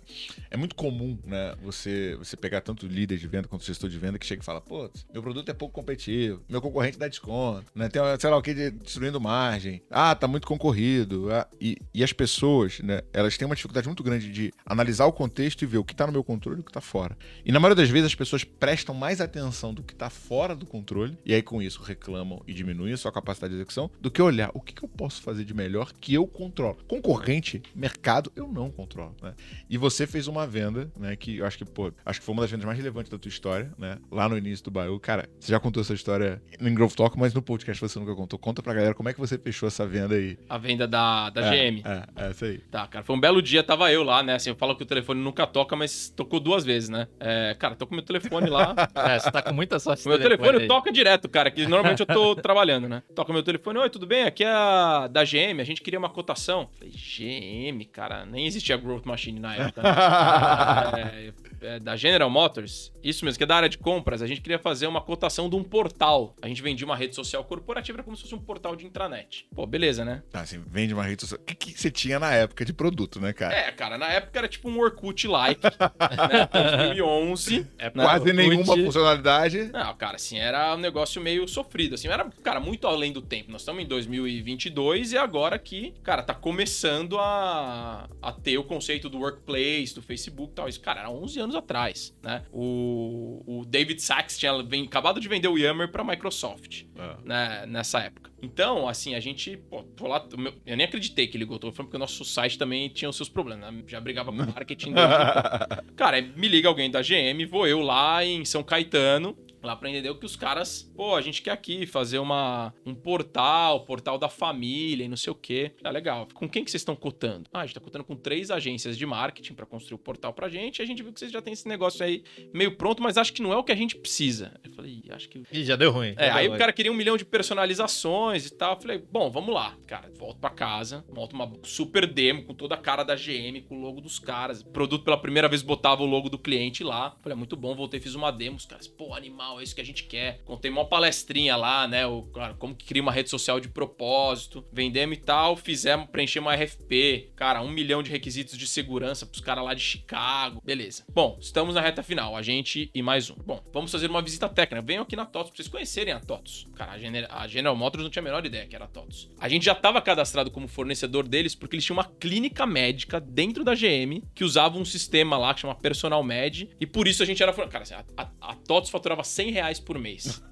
[0.50, 1.56] é muito comum, né?
[1.64, 4.62] Você, você pegar tanto líder de venda quanto gestor de venda que chega e fala:
[4.62, 7.90] pô, meu produto é pouco competitivo, meu concorrente dá desconto, né?
[7.90, 9.82] Tem, sei lá o que, de- destruindo margem.
[9.90, 11.32] Ah, tá muito concorrido.
[11.32, 13.02] Ah, e, e as pessoas, né?
[13.12, 16.06] Elas têm uma dificuldade muito grande de analisar o contexto e ver o que tá
[16.08, 17.18] no meu controle e o que tá fora.
[17.46, 20.66] E na maioria das vezes as pessoas prestam mais atenção do que tá fora do
[20.66, 24.22] controle, e aí com isso reclamam e diminuem a sua capacidade de execução, do que
[24.22, 26.78] olhar o que, que eu posso fazer de melhor que eu controlo.
[26.88, 29.34] Concorrente, mercado, eu não controlo, né?
[29.70, 31.16] E você fez uma venda, né?
[31.16, 33.30] Que eu acho que, pô, acho que foi uma das vendas mais relevantes da tua
[33.30, 33.98] história, né?
[34.12, 35.00] Lá no início do Baú.
[35.00, 38.38] Cara, você já contou essa história no Growth Talk, mas no podcast você nunca contou.
[38.38, 40.38] Conta pra galera como é que você fechou essa venda aí.
[40.48, 41.82] A venda da, da É, GM.
[41.84, 42.60] É, é, essa aí.
[42.70, 44.36] Tá, cara, foi um belo dia, tava eu lá, né?
[44.36, 47.08] Assim, eu falo que o telefone nunca toca, mas tocou duas vezes, né?
[47.20, 48.76] É, cara, tô com meu telefone lá.
[49.10, 50.06] É, você tá com muita sorte.
[50.06, 50.68] O meu telefone aí.
[50.68, 53.04] toca direto, cara, que normalmente eu tô trabalhando, né?
[53.16, 54.24] Toca meu telefone, oi, tudo bem?
[54.24, 56.70] Aqui é a da GM, a gente queria uma cotação.
[56.78, 59.82] Falei, GM, cara, nem existia Growth Machine na época.
[59.84, 59.92] né?
[61.62, 64.42] É, é, da General Motors, isso mesmo, que é da área de compras, a gente
[64.42, 66.36] queria fazer uma cotação de um portal.
[66.42, 69.48] A gente vendia uma rede social corporativa, era como se fosse um portal de intranet.
[69.56, 70.24] Pô, beleza, né?
[70.32, 71.40] Tá, assim, vende uma rede social.
[71.40, 73.54] O que, que você tinha na época de produto, né, cara?
[73.54, 76.50] É, cara, na época era tipo um Orkut-like, né?
[76.52, 77.68] 2011.
[77.78, 79.70] É Quase Orkut, nenhuma funcionalidade.
[79.72, 83.52] Não, cara, assim, era um negócio meio sofrido, assim, era, cara, muito além do tempo.
[83.52, 89.10] Nós estamos em 2022 e agora que, cara, tá começando a, a ter o conceito
[89.10, 90.70] do workplace, do Facebook e tal.
[90.70, 92.44] Isso, cara, era 11 anos atrás, né?
[92.52, 97.18] O, o David Sachs tinha vem, acabado de vender o Yammer pra Microsoft, Ah.
[97.24, 98.32] né, nessa época.
[98.44, 100.26] Então, assim, a gente, pô, lá,
[100.66, 103.72] eu nem acreditei que ele falando porque o nosso site também tinha os seus problemas,
[103.72, 103.84] né?
[103.88, 105.08] Já brigava com o marketing dele.
[105.96, 110.10] Cara, me liga alguém da GM, vou eu lá em São Caetano, lá pra entender
[110.10, 114.28] o que os caras, pô, a gente quer aqui fazer uma, um portal, portal da
[114.30, 115.72] família e não sei o quê.
[115.84, 116.28] Ah, legal.
[116.34, 117.50] Com quem que vocês estão cotando?
[117.54, 120.50] Ah, a gente tá cotando com três agências de marketing pra construir o portal pra
[120.50, 120.80] gente.
[120.80, 123.34] E a gente viu que vocês já têm esse negócio aí meio pronto, mas acho
[123.34, 124.60] que não é o que a gente precisa.
[124.64, 126.14] Eu falei, "Ih, acho que Ih, já deu ruim.
[126.18, 128.76] é, aí o cara queria um milhão de personalizações e tal.
[128.76, 129.78] Eu falei, bom, vamos lá.
[129.88, 133.78] Cara, volto pra casa, monto uma super demo com toda a cara da GM, com
[133.78, 134.62] o logo dos caras.
[134.64, 137.16] Produto pela primeira vez botava o logo do cliente lá.
[137.22, 138.58] Falei, muito bom, voltei, fiz uma demo.
[138.58, 140.42] Os caras, pô, animal, é isso que a gente quer.
[140.46, 142.06] Contei uma palestrinha lá, né?
[142.06, 144.66] O, cara, como que cria uma rede social de propósito.
[144.72, 147.32] Vendemos e tal, fizemos, preenchemos uma RFP.
[147.36, 150.62] Cara, um milhão de requisitos de segurança pros caras lá de Chicago.
[150.64, 151.04] Beleza.
[151.14, 153.36] Bom, estamos na reta final, a gente e mais um.
[153.36, 154.82] Bom, vamos fazer uma visita técnica.
[154.86, 156.68] Venham aqui na TOTS pra vocês conhecerem a TOTS.
[156.76, 159.30] Cara, a, Gener- a General Motors não tinha a menor ideia que era a TOTS.
[159.40, 163.64] A gente já estava cadastrado como fornecedor deles porque eles tinham uma clínica médica dentro
[163.64, 167.26] da GM que usava um sistema lá que chama Personal Med e por isso a
[167.26, 167.52] gente era...
[167.54, 170.42] Cara, assim, a, a, a TOTS faturava 100 reais por mês.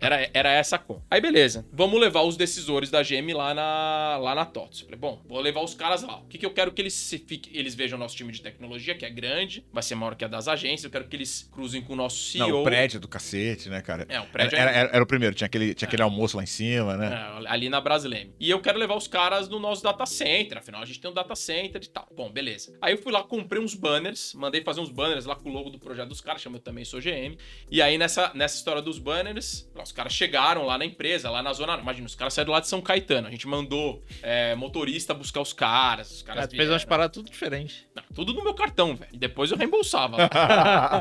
[0.00, 1.02] Era, era essa a conta.
[1.10, 4.80] Aí beleza, vamos levar os decisores da GM lá na, lá na TOTS.
[4.80, 6.16] Falei, bom, vou levar os caras lá.
[6.18, 8.40] O que, que eu quero que eles se fiquem, eles vejam o nosso time de
[8.40, 10.84] tecnologia, que é grande, vai ser maior que a das agências.
[10.84, 12.48] Eu quero que eles cruzem com o nosso CEO.
[12.48, 14.06] Não, o prédio do cacete, né, cara?
[14.08, 16.42] É, o prédio era, é- era, era o primeiro, tinha aquele, tinha aquele almoço lá
[16.42, 17.12] em cima, né?
[17.44, 18.34] É, ali na Brasileme.
[18.40, 21.14] E eu quero levar os caras no nosso data center, afinal a gente tem um
[21.14, 22.08] data center e tal.
[22.16, 22.76] Bom, beleza.
[22.80, 25.68] Aí eu fui lá, comprei uns banners, mandei fazer uns banners lá com o logo
[25.68, 27.36] do projeto dos caras, chama eu também sou GM.
[27.70, 31.52] E aí nessa, nessa história dos banners, os caras chegaram lá na empresa, lá na
[31.52, 31.78] zona.
[31.78, 33.28] Imagina, os caras saíram lá de São Caetano.
[33.28, 36.10] A gente mandou é, motorista buscar os caras.
[36.10, 37.86] Os caras Cara, tu fez umas paradas tudo diferente.
[37.94, 39.10] Não, tudo no meu cartão, velho.
[39.12, 40.16] E depois eu reembolsava.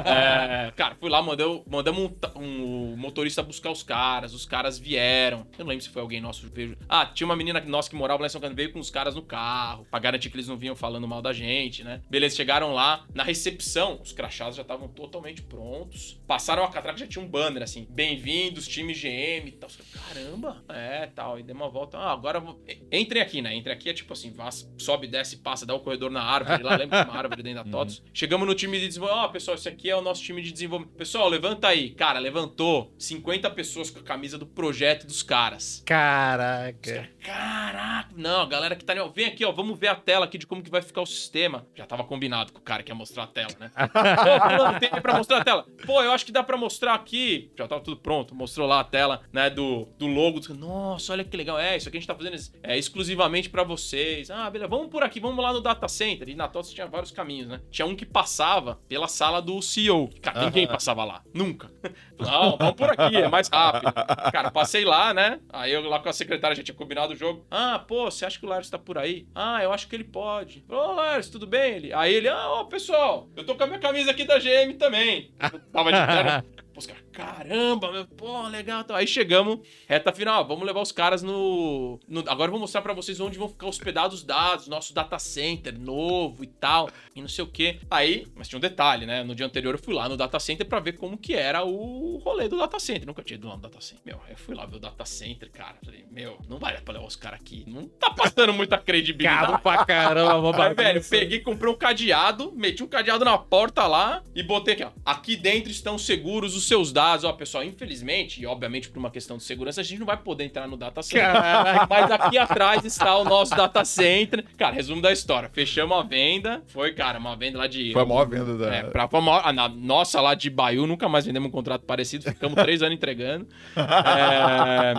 [0.05, 5.45] É, cara, fui lá, mandou, mandamos um, um motorista buscar os caras, os caras vieram.
[5.57, 6.77] Eu não lembro se foi alguém nosso veio.
[6.87, 9.15] Ah, tinha uma menina nossa que morava lá em São Caetano, veio com os caras
[9.15, 12.01] no carro, pra garantir que eles não vinham falando mal da gente, né?
[12.09, 15.78] Beleza, chegaram lá, na recepção, os crachados já estavam totalmente prontos.
[16.27, 19.69] Passaram a catraca, já tinha um banner assim, bem-vindos, time GM e tal.
[19.93, 21.39] Caramba, é, tal.
[21.39, 21.97] E deu uma volta.
[21.97, 22.61] Ah, agora vou...
[22.91, 23.55] Entrem aqui, né?
[23.55, 26.75] Entre aqui é tipo assim, vá, sobe, desce, passa, dá o corredor na árvore lá,
[26.75, 28.03] lembra uma árvore dentro da TOTS.
[28.13, 29.25] Chegamos no time de desenvolvimento.
[29.25, 30.95] Ó, pessoal, esse aqui é o nosso time de desenvolvimento.
[30.95, 31.91] Pessoal, levanta aí.
[31.91, 35.83] Cara, levantou 50 pessoas com a camisa do projeto dos caras.
[35.85, 37.09] Caraca.
[37.23, 40.25] Caraca, não, a galera que tá ali, ó, vem aqui, ó, vamos ver a tela
[40.25, 41.65] aqui de como que vai ficar o sistema.
[41.75, 43.71] Já tava combinado com o cara que ia mostrar a tela, né?
[43.75, 45.65] Pô, fulano, tem pra mostrar a tela.
[45.85, 47.51] Pô, eu acho que dá pra mostrar aqui.
[47.57, 50.39] Já tava tudo pronto, mostrou lá a tela, né, do, do logo.
[50.53, 51.59] Nossa, olha que legal.
[51.59, 54.29] É, isso aqui a gente tá fazendo é, exclusivamente pra vocês.
[54.29, 56.29] Ah, beleza, vamos por aqui, vamos lá no data center.
[56.29, 57.61] E na TOTS tinha vários caminhos, né?
[57.69, 60.09] Tinha um que passava pela sala do CEO.
[60.21, 61.71] Cara, ninguém passava lá, nunca.
[62.19, 63.91] Não, vamos por aqui, é mais rápido.
[64.31, 65.39] Cara, passei lá, né?
[65.51, 67.45] Aí eu lá com a secretária já tinha combinado o jogo.
[67.49, 69.27] Ah, pô, você acha que o Lars tá por aí?
[69.33, 70.63] Ah, eu acho que ele pode.
[70.67, 71.75] Ô, Lars, tudo bem?
[71.75, 71.93] Ele...
[71.93, 75.33] Aí ele, ah, ó, pessoal, eu tô com a minha camisa aqui da GM também.
[75.51, 76.59] Eu tava de terno.
[76.79, 78.81] Pô, os caras, caramba, meu, pô, legal.
[78.81, 82.59] Então, aí chegamos, reta final, ó, vamos levar os caras no, no- Agora eu vou
[82.59, 86.89] mostrar pra vocês onde vão ficar hospedados os dados, nosso data center novo e tal,
[87.15, 87.79] e não sei o quê.
[87.89, 89.23] Aí, mas tinha um detalhe, né?
[89.23, 92.17] No dia anterior eu fui lá no data center pra ver como que era o
[92.23, 93.05] rolê do data center.
[93.05, 94.01] Nunca tinha ido lá no data center.
[94.05, 95.75] Meu, eu fui lá ver o data center, cara.
[95.83, 97.63] Falei, meu, não dar pra levar os caras aqui.
[97.67, 99.47] Não tá passando muita credibilidade.
[99.47, 104.23] Caro pra caramba, Aí, velho, peguei, comprei um cadeado, meti um cadeado na porta lá
[104.35, 104.91] e botei aqui, ó.
[105.05, 107.25] Aqui dentro estão seguros os seus dados.
[107.25, 110.45] Ó, pessoal, infelizmente, e obviamente por uma questão de segurança, a gente não vai poder
[110.45, 111.29] entrar no data center.
[111.31, 111.87] Caraca.
[111.89, 114.45] Mas aqui atrás está o nosso data center.
[114.57, 115.49] Cara, resumo da história.
[115.51, 116.63] Fechamos a venda.
[116.67, 117.91] Foi, cara, uma venda lá de.
[117.91, 118.73] Foi a maior venda da.
[118.73, 121.81] É, pra, pra maior- a na- nossa lá de Baiu, nunca mais vendemos um contrato
[121.81, 122.23] parecido.
[122.23, 123.45] Ficamos três anos entregando.
[123.75, 124.93] É,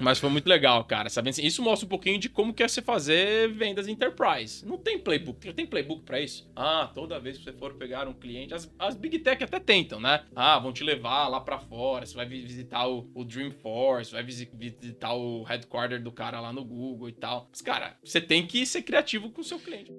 [0.00, 1.08] mas foi muito legal, cara.
[1.08, 4.64] Sabendo assim, isso mostra um pouquinho de como que é você fazer vendas enterprise.
[4.64, 5.52] Não tem playbook.
[5.52, 6.48] Tem playbook pra isso?
[6.54, 9.98] Ah, toda vez que você for pegar um cliente, as, as big tech até tentam,
[10.00, 10.24] né?
[10.36, 12.06] Ah, vão te levar lá pra fora.
[12.06, 16.52] Você vai vi- visitar o, o Dreamforce, vai visi- visitar o headquarter do cara lá
[16.52, 17.48] no Google e tal.
[17.50, 19.92] Mas, cara, você tem que ser criativo com o seu cliente.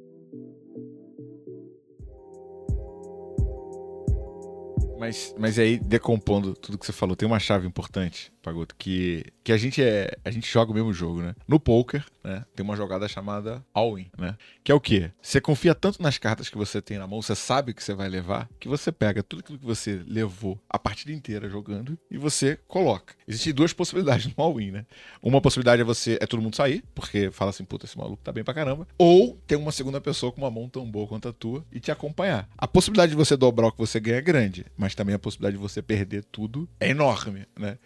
[4.97, 9.51] Mas, mas aí, decompondo tudo que você falou, tem uma chave importante, Pagoto, que, que
[9.51, 10.17] a gente é.
[10.23, 11.35] A gente joga o mesmo jogo, né?
[11.47, 12.45] No poker, né?
[12.55, 14.37] tem uma jogada chamada all-in, né?
[14.63, 15.11] Que é o quê?
[15.21, 18.07] Você confia tanto nas cartas que você tem na mão, você sabe que você vai
[18.07, 22.57] levar, que você pega tudo aquilo que você levou a partida inteira jogando e você
[22.67, 23.13] coloca.
[23.27, 24.85] Existem duas possibilidades no all-in, né?
[25.21, 28.31] Uma possibilidade é você é todo mundo sair, porque fala assim, puta, esse maluco tá
[28.31, 28.87] bem pra caramba.
[28.97, 31.91] Ou tem uma segunda pessoa com uma mão tão boa quanto a tua e te
[31.91, 32.49] acompanhar.
[32.57, 35.57] A possibilidade de você dobrar o que você ganha é grande, mas também a possibilidade
[35.57, 37.77] de você perder tudo é enorme, né?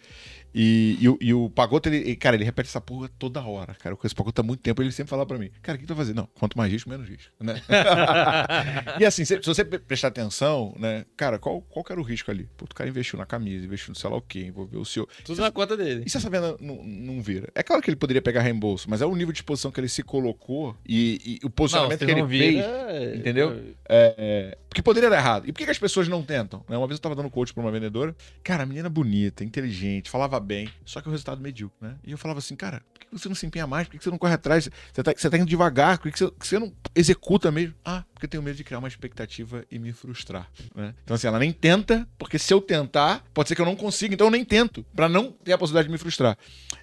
[0.54, 3.92] E, e, o- e o Pagoto, ele, cara, ele repete essa porra toda hora, cara.
[3.92, 5.86] Eu conheço o Pagoto há muito tempo, ele sempre fala pra mim, cara, o que
[5.86, 6.14] tu vai fazer?
[6.14, 7.60] Não, quanto mais risco, menos risco, né?
[9.00, 12.04] e assim, se, se você pre- prestar atenção, né, cara, qual, qual que era o
[12.04, 12.48] risco ali?
[12.56, 15.08] Pô, o cara investiu na camisa, investiu no sei lá o quê, envolveu o seu...
[15.24, 16.04] Tudo na conta dele.
[16.06, 17.48] E se essa venda não, não vira?
[17.54, 19.88] É claro que ele poderia pegar reembolso, mas é o nível de exposição que ele
[19.88, 22.54] se colocou e, e o posicionamento se que ele não fez.
[22.54, 23.74] vira, entendeu?
[23.88, 25.46] É, é, porque poderia dar errado.
[25.46, 26.64] E por que, que as pessoas não tentam?
[26.68, 26.76] Né?
[26.76, 28.14] Uma vez eu tava dando coach pra uma vendedora.
[28.42, 31.94] Cara, menina bonita, inteligente, falava bem, só que o resultado medíocre, né?
[32.02, 33.86] E eu falava assim, cara, por que você não se empenha mais?
[33.86, 34.68] Por que você não corre atrás?
[34.92, 37.74] Você tá, você tá indo devagar, por que você, que você não executa mesmo?
[37.84, 40.94] Ah, porque eu tenho medo de criar uma expectativa e me frustrar, né?
[41.04, 44.14] Então assim, ela nem tenta, porque se eu tentar, pode ser que eu não consiga,
[44.14, 46.36] então eu nem tento, pra não ter a possibilidade de me frustrar.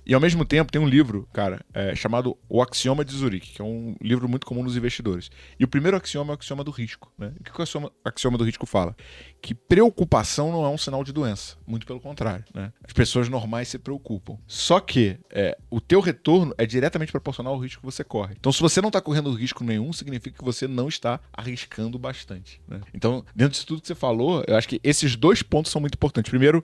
[0.06, 3.62] E ao mesmo tempo tem um livro, cara, é, chamado O Axioma de Zurique, que
[3.62, 5.30] é um livro muito comum nos investidores.
[5.60, 7.12] E o primeiro axioma é o axioma do risco.
[7.18, 7.34] Né?
[7.40, 8.96] O que o axioma, axioma do risco fala?
[9.42, 11.58] Que preocupação não é um sinal de doença.
[11.66, 12.46] Muito pelo contrário.
[12.54, 12.72] Né?
[12.84, 14.38] As pessoas normais se preocupam.
[14.46, 18.36] Só que é, o teu retorno é diretamente proporcional ao risco que você corre.
[18.40, 22.62] Então, se você não está correndo risco nenhum, significa que você não está arriscando bastante.
[22.68, 22.82] né?
[22.94, 25.96] Então, dentro disso tudo que você falou, eu acho que esses dois pontos são muito
[25.96, 26.30] importantes.
[26.30, 26.64] Primeiro,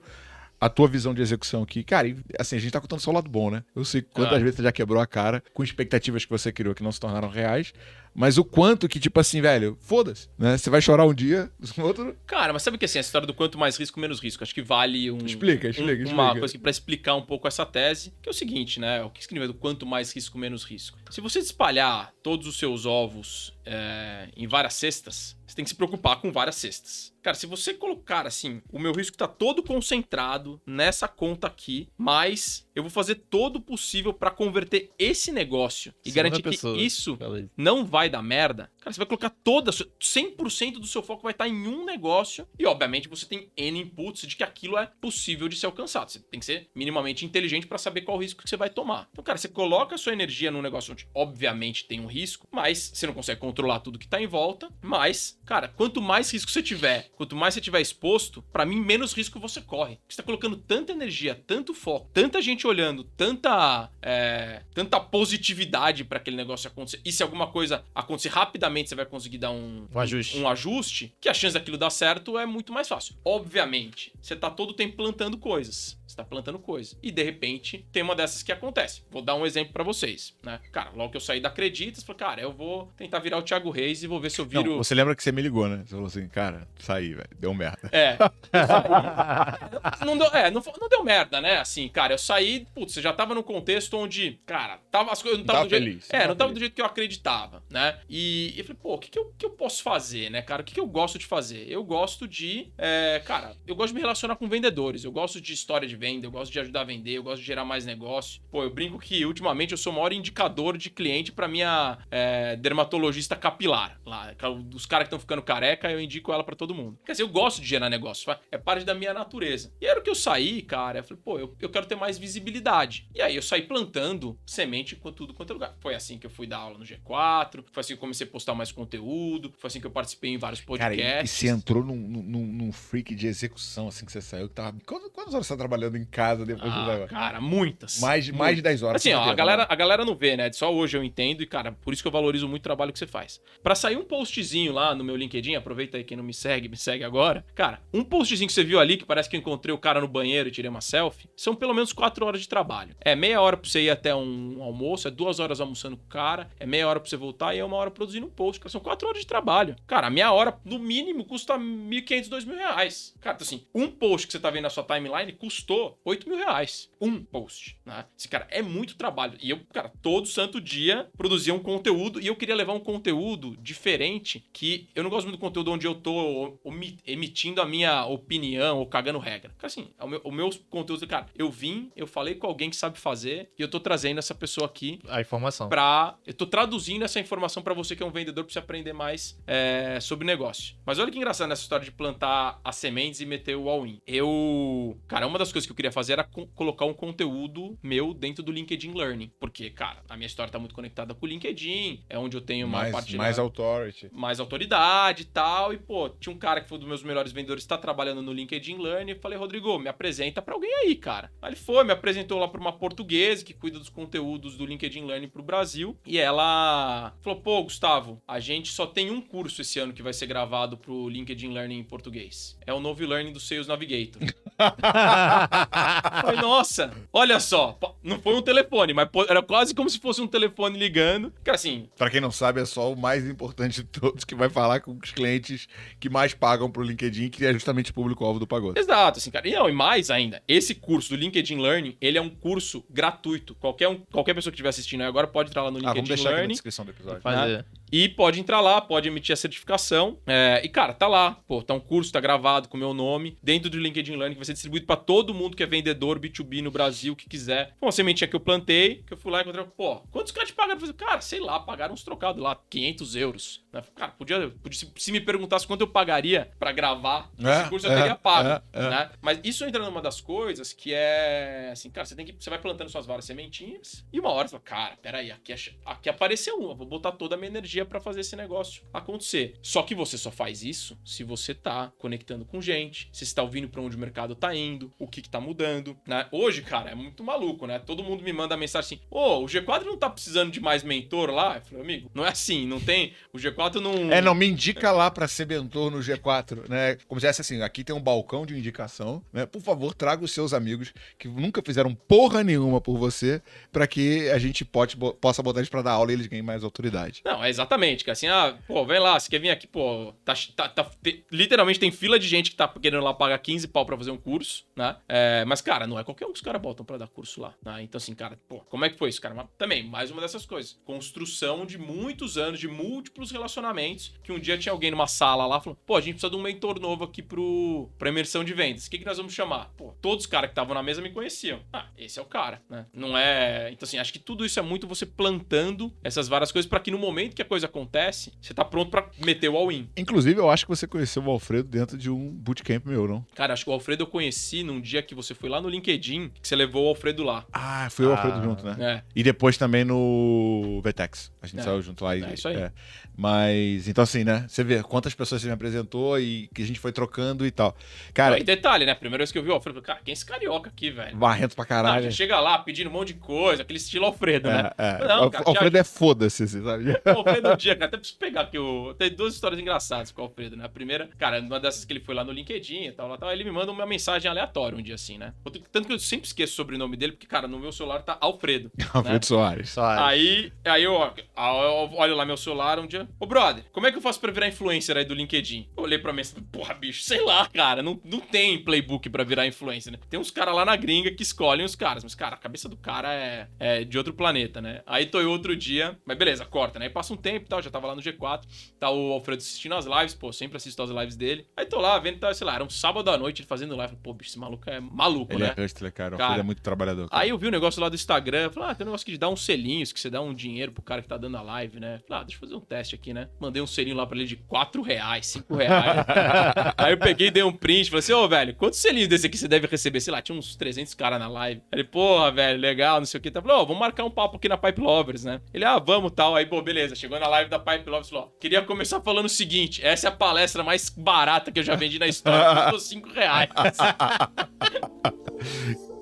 [0.60, 1.84] a tua visão de execução aqui.
[1.84, 3.62] Cara, assim, a gente tá contando só o lado bom, né?
[3.76, 4.38] Eu sei quantas Ah.
[4.40, 7.28] vezes você já quebrou a cara com expectativas que você criou que não se tornaram
[7.28, 7.72] reais,
[8.14, 10.56] mas o quanto que, tipo assim, velho, foda-se, né?
[10.58, 12.16] Você vai chorar um dia, no outro.
[12.26, 14.62] Cara, mas sabe que assim, a história do quanto mais risco, menos risco, acho que
[14.62, 15.18] vale um.
[15.24, 16.38] Explica, um- explica, Uma explica.
[16.40, 19.02] coisa que pra explicar um pouco essa tese, que é o seguinte, né?
[19.04, 20.98] O que significa do quanto mais risco, menos risco.
[21.10, 25.74] Se você espalhar todos os seus ovos é, em várias cestas, você tem que se
[25.76, 27.12] preocupar com várias cestas.
[27.22, 32.66] Cara, se você colocar assim, o meu risco tá todo concentrado nessa conta aqui, mas
[32.74, 36.74] eu vou fazer todo o possível pra converter esse negócio e Segunda garantir pessoa.
[36.76, 37.18] que isso
[37.56, 41.48] não vai dar merda, cara, você vai colocar toda, 100% do seu foco vai estar
[41.48, 45.56] em um negócio e, obviamente, você tem N inputs de que aquilo é possível de
[45.56, 46.10] ser alcançado.
[46.10, 49.08] Você tem que ser minimamente inteligente para saber qual risco que você vai tomar.
[49.12, 52.90] Então, cara, você coloca a sua energia num negócio onde, obviamente, tem um risco, mas
[52.94, 54.70] você não consegue controlar tudo que tá em volta.
[54.82, 59.12] Mas, cara, quanto mais risco você tiver, quanto mais você tiver exposto, para mim, menos
[59.12, 59.98] risco você corre.
[60.08, 66.18] Você tá colocando tanta energia, tanto foco, tanta gente olhando, tanta, é, tanta positividade para
[66.18, 67.00] aquele negócio acontecer.
[67.04, 70.38] E se alguma coisa acontecer rapidamente, você vai conseguir dar um, Um ajuste.
[70.38, 73.14] um ajuste, que a chance daquilo dar certo é muito mais fácil.
[73.24, 75.98] Obviamente, você tá todo o tempo plantando coisas.
[76.08, 76.98] Você tá plantando coisas.
[77.02, 79.02] E de repente, tem uma dessas que acontece.
[79.10, 80.58] Vou dar um exemplo pra vocês, né?
[80.72, 83.70] Cara, logo que eu saí da Acreditas, falei, cara, eu vou tentar virar o Thiago
[83.70, 84.70] Reis e vou ver se eu viro.
[84.70, 85.82] Não, você lembra que você me ligou, né?
[85.84, 87.90] Você falou assim, cara, saí, velho, deu merda.
[87.92, 88.16] É.
[90.04, 91.58] não deu, é, não, não deu merda, né?
[91.58, 95.38] Assim, cara, eu saí, putz, você já tava num contexto onde, cara, tava, as coisas
[95.40, 95.84] não tava Tava do jeito.
[95.84, 96.54] feliz, É, tava não tava feliz.
[96.54, 97.98] do jeito que eu acreditava, né?
[98.08, 100.62] E, e eu falei, pô, o que, que, eu, que eu posso fazer, né, cara?
[100.62, 101.66] O que, que eu gosto de fazer?
[101.68, 102.72] Eu gosto de.
[102.78, 105.04] é, cara, eu gosto de me relacionar com vendedores.
[105.04, 107.46] Eu gosto de história de venda, eu gosto de ajudar a vender, eu gosto de
[107.46, 108.40] gerar mais negócio.
[108.50, 112.56] Pô, eu brinco que ultimamente eu sou o maior indicador de cliente pra minha é,
[112.56, 114.00] dermatologista capilar.
[114.06, 114.34] Lá,
[114.74, 116.98] os caras que estão ficando careca, eu indico ela pra todo mundo.
[117.04, 119.72] Quer dizer, eu gosto de gerar negócio, é parte da minha natureza.
[119.80, 121.00] E era o que eu saí, cara.
[121.00, 123.08] Eu falei, pô, eu, eu quero ter mais visibilidade.
[123.14, 125.76] E aí eu saí plantando semente com tudo quanto é lugar.
[125.80, 128.30] Foi assim que eu fui dar aula no G4, foi assim que eu comecei a
[128.30, 131.42] postar mais conteúdo, foi assim que eu participei em vários Cara, podcasts.
[131.42, 134.48] e, e você entrou num, num, num freak de execução assim que você saiu.
[134.48, 134.76] Que tava...
[134.86, 137.08] Quantas horas você tá trabalhando em casa depois do Ah, negócio?
[137.08, 138.00] cara, muitas.
[138.00, 139.00] Mais, de- mais de 10 horas.
[139.02, 139.66] Assim, ó, a galera, né?
[139.70, 140.50] a galera não vê, né?
[140.52, 142.98] Só hoje eu entendo e, cara, por isso que eu valorizo muito o trabalho que
[142.98, 143.40] você faz.
[143.62, 146.76] Pra sair um postzinho lá no meu LinkedIn, aproveita aí quem não me segue, me
[146.76, 147.44] segue agora.
[147.54, 150.08] Cara, um postzinho que você viu ali, que parece que eu encontrei o cara no
[150.08, 152.94] banheiro e tirei uma selfie, são pelo menos quatro horas de trabalho.
[153.00, 156.08] É meia hora pra você ir até um almoço, é duas horas almoçando com o
[156.08, 158.60] cara, é meia hora pra você voltar e é uma hora produzindo um post.
[158.60, 159.76] Cara, são quatro horas de trabalho.
[159.86, 163.14] Cara, a minha hora, no mínimo, custa 1.500, 2 mil reais.
[163.20, 166.38] Cara, então, assim, um post que você tá vendo na sua timeline custou 8 mil
[166.38, 166.90] reais.
[167.00, 168.04] Um post, né?
[168.18, 169.36] Esse cara é muito trabalho.
[169.40, 173.56] E eu, cara, todo santo dia produzia um conteúdo e eu queria levar um conteúdo
[173.60, 176.58] diferente que eu não gosto muito do conteúdo onde eu tô
[177.06, 179.50] emitindo a minha opinião ou cagando regra.
[179.58, 182.76] Cara, assim, o meu, o meu conteúdo, cara, eu vim, eu falei com alguém que
[182.76, 185.68] sabe fazer e eu tô trazendo essa pessoa aqui A informação.
[185.68, 186.16] pra.
[186.26, 189.38] Eu tô traduzindo essa informação pra você que é um vendedor pra você aprender mais
[189.46, 190.76] é, sobre negócio.
[190.84, 194.00] Mas olha que engraçado nessa história de plantar as sementes e meter o all-in.
[194.06, 194.98] Eu.
[195.06, 198.42] Cara, uma das coisas que eu queria fazer era co- colocar um conteúdo meu dentro
[198.42, 199.30] do LinkedIn Learning.
[199.40, 202.66] Porque, cara, a minha história tá muito conectada com o LinkedIn, é onde eu tenho
[202.66, 204.08] uma mais, parte mais authority.
[204.12, 205.72] mais autoridade e tal.
[205.72, 208.32] E, pô, tinha um cara que foi um dos meus melhores vendedores, tá trabalhando no
[208.32, 209.12] LinkedIn Learning.
[209.12, 211.30] Eu falei, Rodrigo, me apresenta pra alguém aí, cara.
[211.42, 215.04] Aí ele foi, me apresentou lá pra uma portuguesa que cuida dos conteúdos do LinkedIn
[215.04, 215.96] Learning pro Brasil.
[216.06, 220.12] E ela falou, pô, Gustavo, a gente só tem um curso esse ano que vai
[220.12, 222.58] ser gravado pro LinkedIn Learning em português.
[222.66, 224.22] É o novo Learning do Sales Navigator.
[226.22, 230.26] Falei, nossa, olha só, não foi um telefone, mas era quase como se fosse um
[230.26, 231.32] telefone ligando.
[231.44, 234.48] Cara, assim, Pra quem não sabe, é só o mais importante de todos que vai
[234.48, 235.68] falar com os clientes
[236.00, 238.78] que mais pagam pro LinkedIn, que é justamente o público-alvo do Pagoda.
[238.78, 239.48] Exato, assim, cara.
[239.48, 243.54] E não, e mais ainda, esse curso do LinkedIn Learning, ele é um curso gratuito.
[243.54, 245.96] Qualquer, um, qualquer pessoa que estiver assistindo aí agora pode entrar lá no Ah, vamos
[245.96, 247.20] LinkedIn deixar aqui na Learning descrição do episódio.
[247.20, 247.64] Fazer.
[247.90, 250.18] E pode entrar lá, pode emitir a certificação.
[250.26, 251.38] É, e, cara, tá lá.
[251.46, 254.38] Pô, tá um curso, tá gravado com o meu nome, dentro do LinkedIn Learning, que
[254.38, 257.74] vai ser distribuído pra todo mundo que é vendedor B2B no Brasil, que quiser.
[257.78, 260.48] Foi uma sementinha que eu plantei, que eu fui lá e encontrei, pô, quantos caras
[260.50, 260.80] te pagaram?
[260.80, 263.64] Falei, cara, sei lá, pagaram uns trocados lá, 500 euros.
[263.72, 263.82] Né?
[263.94, 267.86] Cara, podia, podia se- se me perguntasse quanto eu pagaria pra gravar É, esse curso,
[267.86, 268.48] eu é, teria pago.
[268.48, 268.90] é, é.
[268.90, 269.10] né?
[269.20, 272.32] Mas isso entra numa das coisas que é assim, cara, você tem que.
[272.38, 275.52] Você vai plantando suas várias sementinhas e uma hora você fala, cara, peraí, aqui,
[275.84, 279.54] aqui apareceu uma, vou botar toda a minha energia pra fazer esse negócio acontecer.
[279.62, 283.42] Só que você só faz isso se você tá conectando com gente, se você tá
[283.42, 286.26] ouvindo pra onde o mercado tá indo, o que que tá mudando, né?
[286.30, 287.78] Hoje, cara, é muito maluco, né?
[287.78, 291.30] Todo mundo me manda mensagem assim: ô, o G4 não tá precisando de mais mentor
[291.30, 291.56] lá?
[291.56, 293.14] Eu falei, amigo, não é assim, não tem.
[293.32, 294.12] O G4 não.
[294.12, 296.96] É, não, me indica lá pra ser mentor no G4, né?
[297.06, 299.46] Como se fosse assim, aqui tem um balcão de indicação, né?
[299.46, 304.28] Por favor, traga os seus amigos que nunca fizeram porra nenhuma por você, pra que
[304.30, 307.22] a gente pode, possa botar eles pra dar aula e eles ganhem mais autoridade.
[307.24, 307.67] Não, é exatamente,
[308.04, 311.24] que assim, ah, pô, vem lá, você quer vir aqui, pô, tá, tá- tá- te-
[311.30, 314.16] literalmente tem fila de gente que tá querendo lá pagar 15 pau pra fazer um
[314.16, 314.96] curso, né?
[315.08, 317.54] É, mas, cara, não é qualquer um que os caras botam pra dar curso lá,
[317.64, 317.82] né?
[317.82, 319.34] Então, assim, cara, pô, como é que foi isso, cara?
[319.34, 320.78] Mas, também, mais uma dessas coisas.
[320.84, 325.60] Construção de muitos anos, de múltiplos relacionamentos, que um dia tinha alguém numa sala lá
[325.60, 328.86] falando, pô, a gente precisa de um mentor novo aqui pro, pra imersão de vendas.
[328.86, 329.70] O que, que nós vamos chamar?
[329.76, 331.60] Pô, todos os caras que estavam na mesa me conheciam.
[331.72, 332.86] Ah, esse é o cara, né?
[332.92, 333.70] Não é...
[333.72, 336.90] Então, assim, acho que tudo isso é muito você plantando essas várias coisas pra que
[336.90, 339.88] no momento que a coisa acontece, você tá pronto pra meter o all-in.
[339.96, 343.24] Inclusive, eu acho que você conheceu o Alfredo dentro de um bootcamp meu, não?
[343.34, 346.30] Cara, acho que o Alfredo eu conheci num dia que você foi lá no LinkedIn,
[346.40, 347.44] que você levou o Alfredo lá.
[347.52, 348.16] Ah, foi o Ah.
[348.16, 348.76] Alfredo junto, né?
[348.78, 349.02] É.
[349.14, 351.30] E depois também no Vetex.
[351.40, 351.62] A gente É.
[351.62, 352.16] saiu junto lá.
[352.16, 352.70] E, É isso aí.
[353.16, 354.44] Mas, então assim, né?
[354.48, 357.76] Você vê quantas pessoas você me apresentou e que a gente foi trocando e tal.
[358.14, 358.94] Cara, e detalhe, né?
[358.94, 360.90] Primeira vez que eu vi o Alfredo, eu falei, cara, quem é esse carioca aqui,
[360.90, 361.16] velho?
[361.16, 362.04] barrento pra caralho.
[362.04, 364.70] já chega lá pedindo um monte de coisa, aquele estilo Alfredo, né?
[364.78, 365.08] É, é.
[365.08, 366.84] Não, cara, Alfredo é foda-se, assim, sabe?
[367.06, 368.94] O Alfredo um dia, cara, até preciso pegar aqui o.
[368.94, 370.64] Tem duas histórias engraçadas com o Alfredo, né?
[370.64, 373.32] A primeira, cara, uma dessas que ele foi lá no LinkedIn e tal, lá, tal,
[373.32, 375.32] ele me manda uma mensagem aleatória um dia assim, né?
[375.72, 378.70] Tanto que eu sempre esqueço o sobrenome dele, porque, cara, no meu celular tá Alfredo.
[378.94, 379.70] Alfredo Soares.
[379.70, 383.08] Só Aí, aí eu, ó, eu olho lá meu celular um dia.
[383.18, 385.68] Ô, brother, como é que eu faço pra virar influencer aí do LinkedIn?
[385.76, 387.82] Eu olhei pra mim e falei, porra, bicho, sei lá, cara.
[387.82, 389.98] Não, não tem playbook pra virar influencer, né?
[390.10, 392.02] Tem uns caras lá na gringa que escolhem os caras.
[392.02, 394.82] Mas, cara, a cabeça do cara é, é de outro planeta, né?
[394.86, 395.98] Aí tô eu outro dia.
[396.04, 396.86] Mas beleza, corta, né?
[396.86, 398.42] Aí passa um tempo e tal, já tava lá no G4.
[398.78, 401.46] Tá o Alfredo assistindo as lives, pô, sempre assisto as lives dele.
[401.56, 403.96] Aí tô lá vendo, tá, sei lá, era um sábado à noite ele fazendo live.
[404.02, 405.54] Pô, bicho, esse maluco é maluco, Ele né?
[405.56, 406.14] é hustler, cara.
[406.14, 407.08] O Cara, Alfredo é muito trabalhador.
[407.08, 407.22] cara.
[407.22, 409.28] Aí eu vi o negócio lá do Instagram, falei, ah, tem um negócio de dar
[409.28, 412.00] uns selinhos, que você dá um dinheiro pro cara que tá dando a live, né?
[412.06, 413.28] Falei, ah, deixa eu fazer um teste aqui, né?
[413.40, 416.06] Mandei um selinho lá pra ele de 4 reais, 5 reais.
[416.76, 419.48] Aí eu peguei, dei um print, falei assim, ô, velho, quantos selinhos desse aqui você
[419.48, 420.00] deve receber?
[420.00, 421.60] Sei lá, tinha uns 300 caras na live.
[421.72, 423.30] Aí ele, porra, velho, legal, não sei o que.
[423.30, 425.40] Tá, falei, ó, vamos marcar um papo aqui na Pipe Lovers, né?
[425.52, 426.36] Ele, ah, vamos, tal.
[426.36, 429.30] Aí, pô, beleza, chegou na live da Pipe Lovers, falou, ó, queria começar falando o
[429.30, 433.08] seguinte, essa é a palestra mais barata que eu já vendi na história, custou 5
[433.10, 433.48] reais.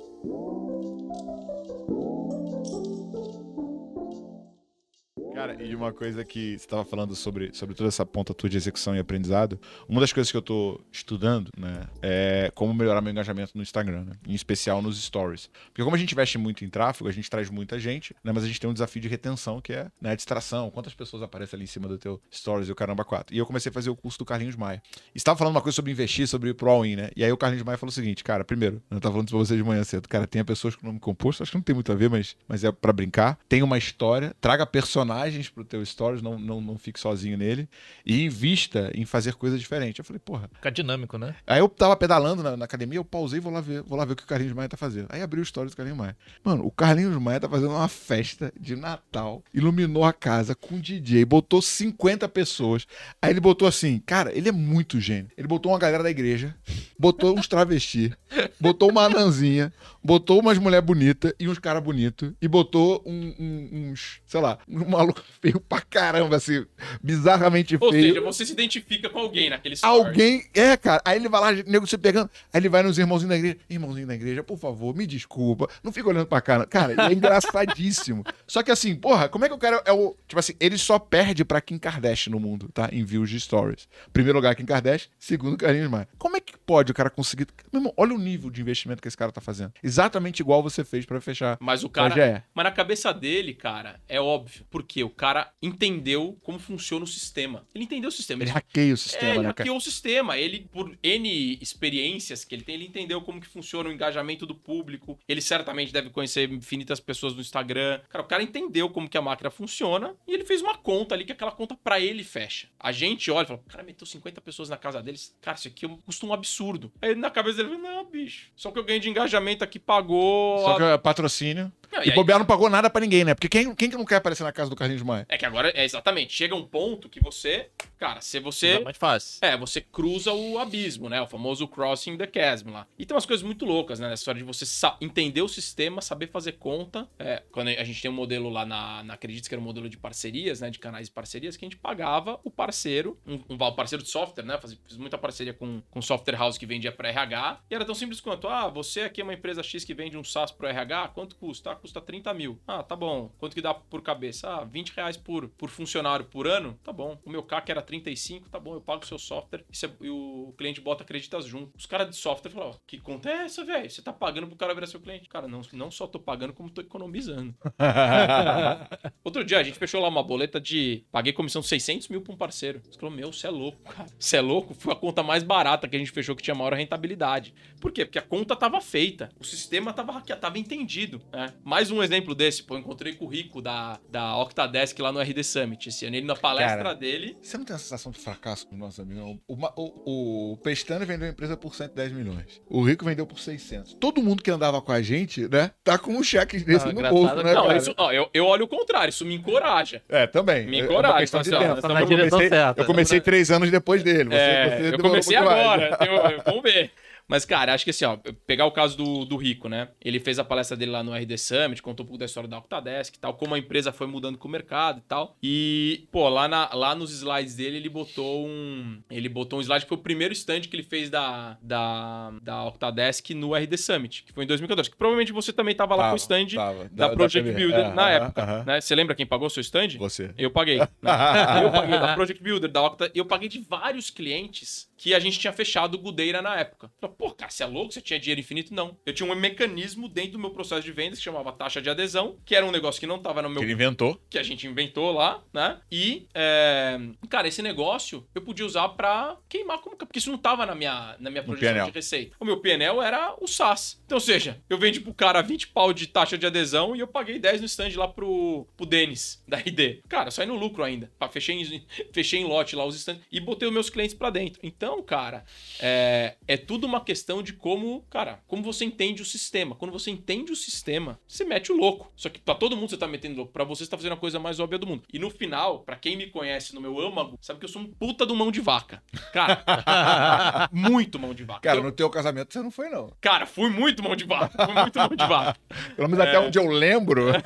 [5.37, 8.57] Cara, e uma coisa que você tava falando sobre, sobre toda essa ponta tua de
[8.57, 13.13] execução e aprendizado, uma das coisas que eu tô estudando, né, é como melhorar meu
[13.13, 15.51] engajamento no Instagram, né, em especial nos stories.
[15.67, 18.45] Porque como a gente investe muito em tráfego, a gente traz muita gente, né, mas
[18.45, 21.59] a gente tem um desafio de retenção, que é, né, a distração, quantas pessoas aparecem
[21.59, 23.37] ali em cima do teu stories e o caramba quatro.
[23.37, 24.83] E eu comecei a fazer o curso do Carlinhos Maia.
[25.15, 27.37] E estava falando uma coisa sobre investir, sobre ir pro all-in, né, e aí o
[27.37, 29.85] Carlinhos Maia falou o seguinte, cara, primeiro, eu tava falando isso pra você de manhã
[29.85, 32.39] cedo, cara, tenha pessoas com nome composto, acho que não tem muito a ver, mas,
[32.49, 36.61] mas é pra brincar, tem uma história, traga personagens imagens pro teu stories, não, não,
[36.61, 37.69] não fique sozinho nele.
[38.05, 39.99] E invista em fazer coisas diferentes.
[39.99, 40.49] Eu falei, porra.
[40.55, 41.35] Fica dinâmico, né?
[41.47, 44.05] Aí eu tava pedalando na, na academia, eu pausei e vou lá ver, vou lá
[44.05, 45.07] ver o que o Carlinhos Maia tá fazendo.
[45.11, 46.17] Aí abri o stories do Carlinhos Maia.
[46.45, 51.25] Mano, o Carlinhos Maia tá fazendo uma festa de Natal, iluminou a casa com DJ,
[51.25, 52.87] botou 50 pessoas.
[53.21, 55.31] Aí ele botou assim, cara, ele é muito gênio.
[55.37, 56.55] Ele botou uma galera da igreja,
[56.99, 58.13] botou uns travesti,
[58.61, 59.73] botou uma anãzinha,
[60.03, 64.59] botou umas mulher bonita e uns cara bonito e botou um- um- uns, sei lá,
[64.69, 66.65] um maluco feio pra caramba, assim,
[67.03, 68.09] bizarramente Ou feio.
[68.15, 70.07] seja, você se identifica com alguém naquele story.
[70.07, 70.45] Alguém.
[70.55, 71.01] É, cara.
[71.05, 72.31] Aí ele vai lá, nego se pegando.
[72.53, 73.57] Aí ele vai nos irmãozinhos da igreja.
[73.69, 75.69] Irmãozinho da igreja, por favor, me desculpa.
[75.83, 76.67] Não fica olhando pra cara.
[76.67, 78.25] Cara, é engraçadíssimo.
[78.47, 80.17] Só que assim, porra, como é que o cara é o.
[80.27, 82.89] Tipo assim, ele só perde pra Kim Kardashian no mundo, tá?
[82.93, 83.89] Em views de stories.
[84.13, 85.09] Primeiro lugar, Kim Kardashian.
[85.19, 86.09] Segundo, Carlinhos Maia.
[86.19, 87.47] Como é que pode o cara conseguir.
[87.73, 89.73] Meu irmão, olha o nível de investimento que esse cara tá fazendo.
[89.83, 91.57] Exatamente igual você fez pra fechar.
[91.61, 92.45] Mas o cara.
[92.55, 94.65] Mas na cabeça dele, cara, é óbvio.
[94.71, 97.67] Porque o cara entendeu como funciona o sistema.
[97.75, 98.43] Ele entendeu o sistema.
[98.43, 100.39] Ele hackeia o é, sistema, ele né, hackeou o sistema.
[100.39, 104.55] Ele, por N experiências que ele tem, ele entendeu como que funciona o engajamento do
[104.55, 105.19] público.
[105.29, 108.01] Ele certamente deve conhecer infinitas pessoas no Instagram.
[108.09, 111.25] Cara, o cara entendeu como que a máquina funciona e ele fez uma conta ali
[111.25, 112.69] que aquela conta pra ele fecha.
[112.79, 115.35] A gente olha e fala, cara meteu 50 pessoas na casa deles.
[115.41, 116.93] Cara, isso aqui custa um absurdo.
[117.01, 118.51] Aí na cabeça dele, não, bicho.
[118.57, 120.59] Só que eu ganhei de engajamento aqui pagou.
[120.61, 121.73] Só que é patrocínio.
[121.93, 123.35] Não, E aí- bobear não pagou nada pra ninguém, né?
[123.35, 125.27] Porque quem, quem que não quer aparecer na casa do Carlinhos Maia?
[125.29, 126.33] É que agora é exatamente.
[126.35, 127.69] Chega um ponto que você.
[127.99, 128.69] Cara, se você.
[128.69, 129.39] É mais fácil.
[129.43, 131.21] É, você cruza o abismo, né?
[131.21, 132.87] O famoso crossing the chasm lá.
[132.99, 134.09] E tem umas coisas muito loucas, né?
[134.09, 134.65] Nessa história de você
[135.01, 137.09] entender o sistema, saber fazer conta.
[137.19, 139.89] É, quando a gente tem um modelo lá na, na Acredite, que era um modelo
[139.89, 140.71] de parcerias, né?
[140.71, 144.45] De canais de parcerias, que a gente pagava o parceiro, um, um parceiro de software,
[144.45, 144.59] né?
[144.59, 147.61] Fazia, fiz muita parceria com, com software house que vendia para RH.
[147.71, 150.25] E era tão simples quanto: ah, você aqui é uma empresa X que vende um
[150.25, 151.76] SaaS pro RH, quanto custa?
[151.77, 152.59] Ah, custa 30 mil.
[152.67, 153.31] Ah, tá bom.
[153.39, 154.49] Quanto que dá por cabeça?
[154.49, 156.79] Ah, 20 reais por, por funcionário por ano?
[156.83, 157.19] Tá bom.
[157.25, 160.09] O meu CAC era 35, tá bom, eu pago o seu software e, você- e
[160.09, 161.71] o cliente bota acreditas junto.
[161.77, 163.91] Os caras de software falaram, ó, que conta é essa, velho?
[163.91, 165.29] Você tá pagando pro cara virar seu cliente.
[165.29, 167.55] Cara, não, não só tô pagando, como tô economizando.
[169.25, 171.05] Outro dia a gente fechou lá uma boleta de.
[171.11, 172.81] Paguei comissão de 600 mil pra um parceiro.
[172.85, 174.09] Você falou, meu, você é louco, cara.
[174.19, 174.75] Você é louco?
[174.75, 177.55] Foi a conta mais barata que a gente fechou que tinha maior rentabilidade.
[177.81, 178.05] Por quê?
[178.05, 179.29] Porque a conta tava feita.
[179.39, 181.21] O sistema tava tava entendido.
[181.33, 181.53] né?
[181.67, 185.19] Mais um exemplo desse, pô, eu encontrei com o Rico da, da Octadesk lá no
[185.21, 186.15] RD Summit esse ano.
[186.15, 186.95] Ele na palestra Cara.
[186.95, 187.37] dele.
[187.43, 189.21] Você não tem a sensação de fracasso com os nossos amigos?
[189.25, 189.41] não?
[189.49, 192.63] O, o, o Pestana vendeu a empresa por 110 milhões.
[192.69, 193.95] O Rico vendeu por 600.
[193.95, 195.73] Todo mundo que andava com a gente, né?
[195.83, 197.77] Tá com um cheque desse Ah, no bolso, né, não, cara?
[197.79, 200.01] isso, ó, eu, eu olho o contrário, isso me encoraja.
[200.09, 200.69] É, também.
[200.69, 203.21] Me É encoraja, uma questão de então, assim, ó, tá na Eu comecei, eu comecei
[203.21, 204.31] três anos depois dele.
[204.31, 205.99] Você, É, você eu comecei agora.
[206.01, 206.93] eu- vamos ver.
[207.29, 208.17] Mas, cara, acho que assim, ó,
[208.47, 209.89] pegar o caso do, do Rico, né?
[210.01, 212.59] Ele fez a palestra dele lá no RD Summit, contou um pouco da história da
[212.59, 215.37] Octadesk e tal, como a empresa foi mudando com o mercado e tal.
[215.43, 219.01] E, pô, lá, na- lá nos slides dele, ele botou um.
[219.11, 222.65] Ele botou um slide que foi o primeiro stand que ele fez da, da, da
[222.67, 224.91] Octadesk no RD Summit, que foi em 2014.
[224.91, 226.89] Que provavelmente você também tava lá com o stand tava.
[226.93, 227.57] da, Project PB.
[227.61, 228.43] Builder É, na aham, época.
[228.43, 228.65] aham.
[228.65, 228.81] Né?
[228.81, 229.89] Você lembra quem pagou o seu stand?
[229.99, 230.33] Você.
[230.39, 230.79] Eu paguei.
[230.79, 230.87] né?
[231.65, 233.11] eu paguei da Project Builder, da Octa.
[233.15, 236.91] Eu paguei de vários clientes que a gente tinha fechado o Gudeira na época.
[237.01, 237.93] Falei, Pô, cara, você é louco?
[237.93, 238.75] Você tinha dinheiro infinito?
[238.75, 238.97] Não.
[239.05, 242.37] Eu tinha um mecanismo dentro do meu processo de vendas que chamava taxa de adesão,
[242.45, 244.21] que era um negócio que não tava no meu Que ele inventou.
[244.31, 245.81] que a gente inventou lá, né?
[245.91, 250.65] E, é, cara, esse negócio eu podia usar pra queimar como porque isso não tava
[250.67, 252.37] na minha, na minha projeção de receita.
[252.39, 254.01] O meu PNL era o SaaS.
[254.05, 257.07] Então, ou seja, eu vendi pro cara 20 pau de taxa de adesão e eu
[257.07, 260.03] paguei 10 no stand lá pro, pro Denis, da RD.
[260.09, 261.11] Cara, saí no lucro ainda.
[261.31, 264.61] Fechei, em, fechei em lote lá os stands e botei os meus clientes pra dentro.
[264.63, 265.45] Então, cara,
[265.81, 269.75] é, é tudo uma questão de como, cara, como você entende o sistema.
[269.75, 272.11] Quando você entende o sistema, você mete o louco.
[272.17, 273.53] Só que pra todo mundo você tá metendo louco.
[273.53, 275.03] Pra você, você tá fazendo a coisa mais óbvia do mundo.
[275.13, 277.87] E no final, pra quem me conhece no meu âmago, sabe que eu sou um
[277.87, 279.03] puta do mão de vaca.
[279.33, 279.63] Cara,
[280.73, 281.61] muito mão de vaca.
[281.61, 283.13] Cara, Eu- no teu casamento você não foi, não.
[283.21, 284.65] cara, fui muito mão de vaca.
[284.65, 285.59] Fui muito mão de vaca.
[285.97, 287.27] Pelo menos até onde eu lembro.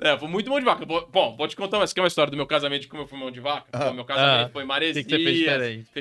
[0.00, 0.84] É, foi muito mão de vaca.
[0.84, 3.02] Bo- Bom, vou te contar uma, você quer uma história do meu casamento de como
[3.04, 3.66] eu fui mão de vaca?
[3.86, 4.50] Pô, meu casamento Ah.
[4.52, 5.06] foi em Maresias.
[5.06, 5.14] que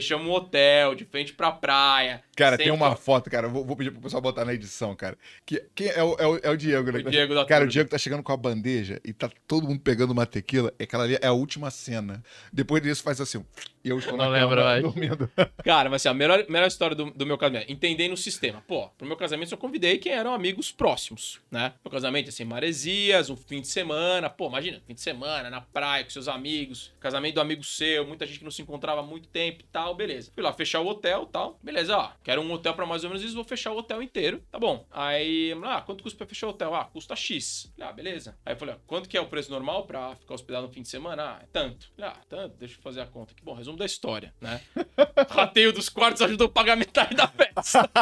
[0.04, 2.22] Fechamos um hotel de frente pra praia.
[2.36, 3.48] Cara, Sem tem uma to- foto, cara.
[3.48, 5.18] eu Vou, vou pedir pro pessoal botar na edição, cara.
[5.46, 7.00] Que, quem é, o, é, o, é o Diego, né?
[7.00, 7.68] O Diego da Cara, o.
[7.68, 10.74] Diego tá chegando com a bandeja e tá todo mundo pegando uma tequila.
[10.80, 12.24] É aquela ali é a última cena.
[12.52, 13.46] Depois disso faz assim.
[13.84, 15.30] E eu estou Não na lembro cama, dormindo.
[15.64, 18.64] Cara, mas assim, a melhor, melhor história do, do meu casamento, entendendo o sistema.
[18.68, 21.74] Pô, pro meu casamento eu convidei quem eram amigos próximos, né?
[21.84, 24.30] Meu casamento, assim, Maresias, um fim de semana.
[24.30, 26.94] Pô, imagina, fim de semana, na praia, com seus amigos.
[27.00, 29.94] Casamento do amigo seu, muita gente que não se encontrava há muito tempo e tal,
[29.94, 30.32] beleza.
[30.34, 31.60] Fui lá fechar o hotel e tal.
[31.62, 32.12] Beleza, ó.
[32.24, 34.42] Quero um hotel pra mais ou menos isso, vou fechar o hotel inteiro.
[34.52, 34.86] Tá bom.
[34.92, 36.74] Aí, ah, quanto custa pra fechar o hotel?
[36.74, 37.72] Ah, custa X.
[37.76, 38.38] Falei, ah, beleza.
[38.46, 40.82] Aí eu falei, ah, quanto que é o preço normal pra ficar hospedado no fim
[40.82, 41.24] de semana?
[41.24, 41.88] Ah, é tanto.
[41.96, 43.34] Falei, ah, tanto, deixa eu fazer a conta.
[43.34, 44.62] Que bom, resumo da história, né?
[45.30, 47.90] Rateio dos quartos ajudou a pagar metade da festa.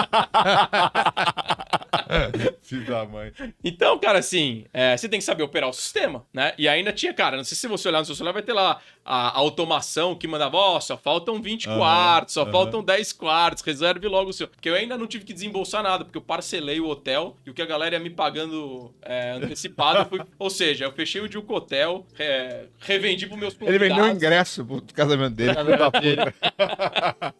[2.61, 3.31] Filho da mãe.
[3.63, 6.53] Então, cara, assim, é, você tem que saber operar o sistema, né?
[6.57, 8.79] E ainda tinha, cara, não sei se você olhar no seu celular, vai ter lá
[9.03, 12.51] a, a automação que mandava, ó, só faltam 20 Aham, quartos, só aham.
[12.51, 14.47] faltam 10 quartos, reserve logo o seu.
[14.47, 17.53] Porque eu ainda não tive que desembolsar nada, porque eu parcelei o hotel e o
[17.53, 20.07] que a galera ia me pagando é, antecipado.
[20.09, 23.99] fui- ou seja, eu fechei o Dilco Hotel, é, revendi pros meus Ele vendeu o
[24.09, 24.17] convidados.
[24.17, 25.51] ingresso pro casamento dele.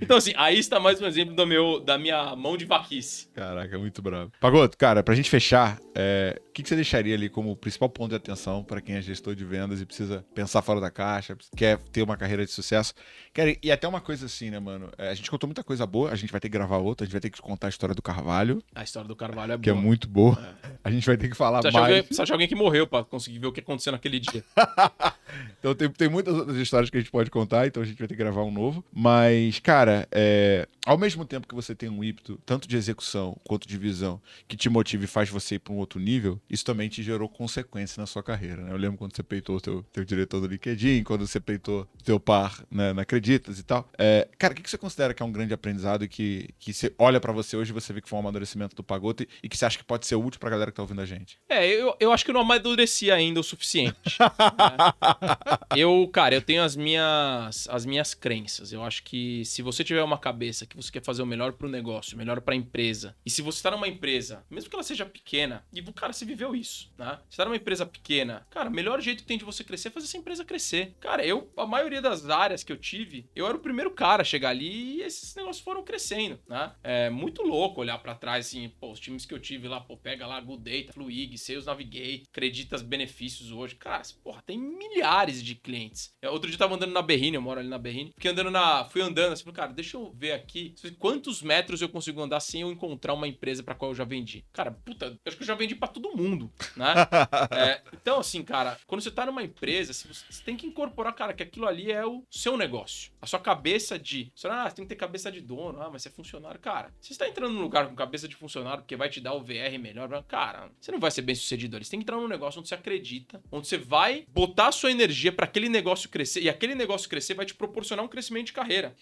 [0.00, 3.28] Então, assim, aí está mais um exemplo do meu, da minha mão de vaquice.
[3.34, 4.30] Caraca, muito bravo.
[4.40, 8.10] Pagoto, cara, pra gente fechar, é, o que, que você deixaria ali como principal ponto
[8.10, 11.78] de atenção pra quem é gestor de vendas e precisa pensar fora da caixa, quer
[11.92, 12.94] ter uma carreira de sucesso?
[13.36, 14.88] Cara, e até uma coisa assim, né, mano?
[14.96, 17.06] É, a gente contou muita coisa boa, a gente vai ter que gravar outra, a
[17.06, 19.62] gente vai ter que contar a história do Carvalho, A história do Carvalho é boa.
[19.62, 20.56] que é muito boa.
[20.82, 21.90] A gente vai ter que falar Precisa achar, mais.
[21.92, 24.42] alguém, precisa achar alguém que morreu pra conseguir ver o que aconteceu naquele dia.
[25.58, 28.06] Então tem, tem muitas outras histórias que a gente pode contar, então a gente vai
[28.06, 28.84] ter que gravar um novo.
[28.92, 33.66] Mas, cara, é, ao mesmo tempo que você tem um ímpeto, tanto de execução quanto
[33.66, 36.88] de visão, que te motiva e faz você ir para um outro nível, isso também
[36.88, 38.72] te gerou consequência na sua carreira, né?
[38.72, 42.04] Eu lembro quando você peitou o teu, teu diretor do LinkedIn, quando você peitou o
[42.04, 43.88] teu par né, na Acreditas e tal.
[43.98, 46.72] É, cara, o que que você considera que é um grande aprendizado e que, que
[46.72, 49.28] você olha para você hoje e você vê que foi um amadurecimento do Pagoto e,
[49.42, 51.38] e que você acha que pode ser útil pra galera que tá ouvindo a gente?
[51.48, 53.96] É, eu, eu acho que eu não amadureci ainda o suficiente.
[54.20, 55.56] né?
[55.76, 58.72] Eu, cara, eu tenho as minhas, as minhas crenças.
[58.72, 61.68] Eu acho que se você tiver uma cabeça que você quer fazer o melhor pro
[61.68, 65.04] negócio, o melhor pra empresa, e se você tá numa empresa, mesmo que ela seja
[65.04, 67.18] pequena, e, cara, você viveu isso, né?
[67.28, 69.90] Você tá numa empresa pequena, cara, o melhor jeito que tem de você crescer é
[69.90, 70.94] fazer essa empresa crescer.
[71.00, 74.24] Cara, eu, a maioria das áreas que eu tive, eu era o primeiro cara a
[74.24, 76.72] chegar ali e esses negócios foram crescendo, né?
[76.82, 79.96] É muito louco olhar pra trás, assim, pô, os times que eu tive lá, pô,
[79.96, 83.74] pega lá Good Data, Fluig, Sales Navigate, Creditas Benefícios hoje.
[83.74, 86.10] Cara, porra, tem milhares de clientes.
[86.20, 88.50] Eu, outro dia eu tava andando na Berrine, eu moro ali na Berrine, fiquei andando
[88.50, 88.84] na.
[88.86, 92.70] Fui andando assim, cara, deixa eu ver aqui quantos metros eu consigo andar sem eu
[92.70, 94.44] encontrar uma empresa pra qual eu já vendi.
[94.52, 96.94] Cara, puta, eu acho que eu já vendi pra todo mundo, né?
[97.56, 101.32] É, então, assim, cara, quando você tá numa empresa, assim, você tem que incorporar, cara,
[101.32, 103.05] que aquilo ali é o seu negócio.
[103.20, 104.30] A sua cabeça de.
[104.34, 106.60] Você, ah, tem que ter cabeça de dono, ah, mas você é funcionário.
[106.60, 109.40] Cara, você está entrando num lugar com cabeça de funcionário porque vai te dar o
[109.40, 110.06] VR melhor.
[110.24, 111.84] Cara, você não vai ser bem sucedido ali.
[111.84, 114.90] Você tem que entrar num negócio onde você acredita, onde você vai botar a sua
[114.90, 116.42] energia pra aquele negócio crescer.
[116.42, 118.94] E aquele negócio crescer vai te proporcionar um crescimento de carreira.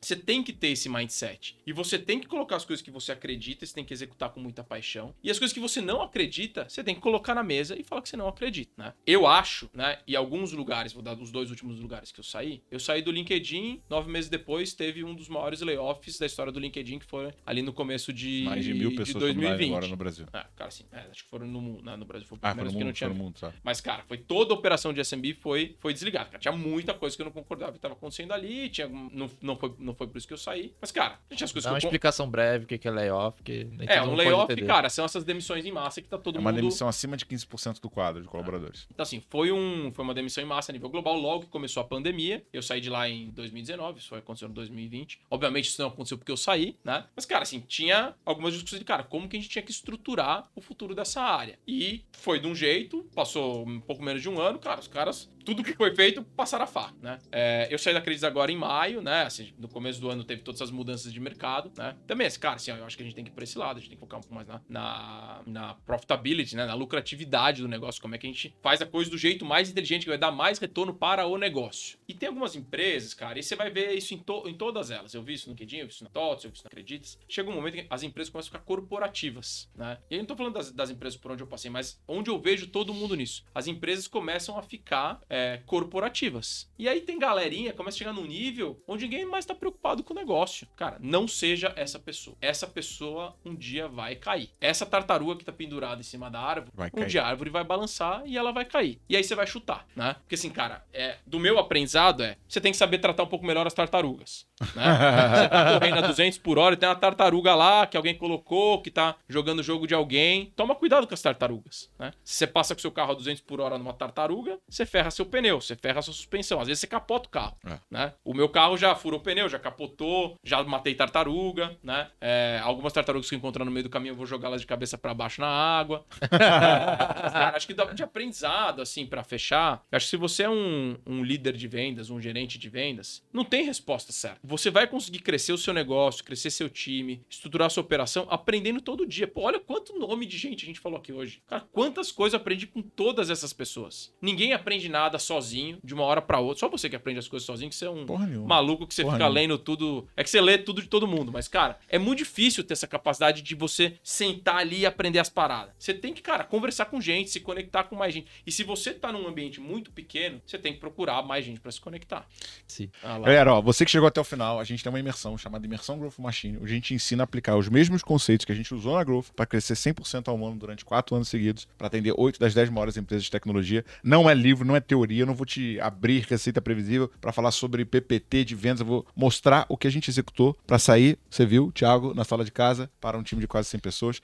[0.00, 1.56] Você tem que ter esse mindset.
[1.66, 4.40] E você tem que colocar as coisas que você acredita, você tem que executar com
[4.40, 5.14] muita paixão.
[5.22, 8.02] E as coisas que você não acredita, você tem que colocar na mesa e falar
[8.02, 8.94] que você não acredita, né?
[9.06, 9.98] Eu acho, né?
[10.06, 13.10] E alguns lugares, vou dar dos dois últimos lugares que eu saí, eu saí do
[13.10, 13.45] LinkedIn,
[13.88, 17.62] nove meses depois teve um dos maiores layoffs da história do LinkedIn, que foi ali
[17.62, 19.70] no começo de, Mais de mil pessoas estão live 2020.
[19.70, 20.26] agora no Brasil.
[20.32, 22.72] Ah, cara, assim, é, acho que foram no, mundo, né, no Brasil, foi Ah, menos
[22.72, 23.52] no que não tinha mundo, tá.
[23.62, 26.26] mas, cara, foi toda a operação de SMB foi, foi desligada.
[26.30, 26.38] Cara.
[26.38, 28.68] Tinha muita coisa que eu não concordava que estava acontecendo ali.
[28.68, 30.74] Tinha, não, não, foi, não foi por isso que eu saí.
[30.80, 31.88] Mas, cara, tinha as coisas Dá uma que eu.
[31.90, 35.24] con- explicação breve o que é layoff, que nem É, um layoff, cara, são essas
[35.24, 36.60] demissões em massa que tá todo É uma mundo.
[36.60, 38.86] demissão acima de 15% do quadro de colaboradores.
[38.92, 41.16] Então, assim, foi, um, foi uma demissão em massa a nível global.
[41.18, 45.20] Logo que começou a pandemia, eu saí de lá em 2019, isso aconteceu em 2020.
[45.30, 47.06] Obviamente, isso não aconteceu porque eu saí, né?
[47.14, 50.48] Mas, cara, assim, tinha algumas discussões de, cara, como que a gente tinha que estruturar
[50.54, 51.58] o futuro dessa área.
[51.66, 55.30] E foi de um jeito, passou um pouco menos de um ano, cara, os caras.
[55.46, 57.18] Tudo que foi feito, passaram a faca, né?
[57.30, 59.22] É, eu saí da crise agora em maio, né?
[59.22, 61.96] Assim, no começo do ano teve todas essas mudanças de mercado, né?
[62.06, 63.76] Também, assim, cara, assim, eu acho que a gente tem que ir por esse lado,
[63.76, 66.66] a gente tem que focar um pouco mais na, na, na profitability, né?
[66.66, 69.70] Na lucratividade do negócio, como é que a gente faz a coisa do jeito mais
[69.70, 71.96] inteligente, que vai dar mais retorno para o negócio.
[72.08, 75.14] E tem algumas empresas, cara, e você vai ver isso em, to- em todas elas.
[75.14, 77.18] Eu vi isso no LinkedIn, eu vi isso na TOTS, eu vi isso na Acreditas.
[77.28, 79.98] Chega um momento que as empresas começam a ficar corporativas, né?
[80.10, 82.38] E eu não tô falando das, das empresas por onde eu passei, mas onde eu
[82.40, 83.44] vejo todo mundo nisso.
[83.54, 85.35] As empresas começam a ficar é,
[85.66, 86.68] corporativas.
[86.78, 90.12] E aí tem galerinha, começa a chegar num nível onde ninguém mais tá preocupado com
[90.12, 90.66] o negócio.
[90.76, 92.36] Cara, não seja essa pessoa.
[92.40, 94.50] Essa pessoa um dia vai cair.
[94.60, 97.06] Essa tartaruga que tá pendurada em cima da árvore, Vai um cair.
[97.08, 99.00] dia a árvore vai balançar e ela vai cair.
[99.08, 100.14] E aí você vai chutar, né?
[100.20, 103.44] Porque assim, cara, é, do meu aprendizado é, você tem que saber tratar um pouco
[103.46, 104.82] melhor as tartarugas, né?
[105.36, 108.80] você tá correndo a 200 por hora e tem uma tartaruga lá que alguém colocou,
[108.82, 110.52] que tá jogando o jogo de alguém.
[110.56, 112.12] Toma cuidado com as tartarugas, né?
[112.24, 115.25] Se você passa com seu carro a 200 por hora numa tartaruga, você ferra seu
[115.26, 116.60] seu pneu, você ferra a sua suspensão.
[116.60, 117.78] Às vezes você capota o carro, É.
[117.90, 118.12] né?
[118.24, 122.08] O meu carro já furou o pneu, já capotou, já matei tartaruga, né?
[122.20, 124.96] É, algumas tartarugas que eu encontrar no meio do caminho eu vou jogá-las de cabeça
[124.96, 126.04] pra baixo na água.
[127.54, 129.82] Acho que dá de aprendizado, assim, pra fechar.
[129.90, 133.44] Acho que se você é um, um líder de vendas, um gerente de vendas, não
[133.44, 134.38] tem resposta certa.
[134.44, 138.80] Você vai conseguir crescer o seu negócio, crescer seu time, estruturar a sua operação, aprendendo
[138.80, 139.26] todo dia.
[139.26, 141.42] Pô, olha quanto nome de gente a gente falou aqui hoje.
[141.46, 144.12] Cara, quantas coisas eu aprendi com todas essas pessoas.
[144.20, 146.60] Ninguém aprende nada sozinho, de uma hora pra outra.
[146.60, 148.06] Só você que aprende as coisas sozinho, que você é um
[148.46, 149.40] maluco que você Porra fica nenhuma.
[149.40, 150.06] lendo tudo.
[150.16, 152.86] É que você lê tudo de todo mundo, mas, cara, é muito difícil ter essa
[152.86, 155.74] capacidade de você sentar ali e aprender as paradas.
[155.78, 158.26] Você tem que, cara, conversar com gente, se conectar com mais gente.
[158.46, 161.70] E se você tá num ambiente muito pequeno, você tem que procurar mais gente pra
[161.72, 162.26] se conectar.
[162.66, 162.90] Sim.
[163.02, 163.18] Ah.
[163.18, 165.98] Galera, ó, você que chegou até o final, a gente tem uma imersão chamada Imersão
[165.98, 166.56] Growth Machine.
[166.58, 169.26] onde A gente ensina a aplicar os mesmos conceitos que a gente usou na Growth
[169.34, 172.96] para crescer 100% ao ano durante 4 anos seguidos, para atender 8 das 10 maiores
[172.96, 173.84] empresas de tecnologia.
[174.02, 177.50] Não é livro, não é teoria, eu não vou te abrir receita previsível para falar
[177.52, 181.46] sobre PPT de vendas, eu vou mostrar o que a gente executou para sair, você
[181.46, 184.20] viu, Thiago, na sala de casa, para um time de quase 100 pessoas.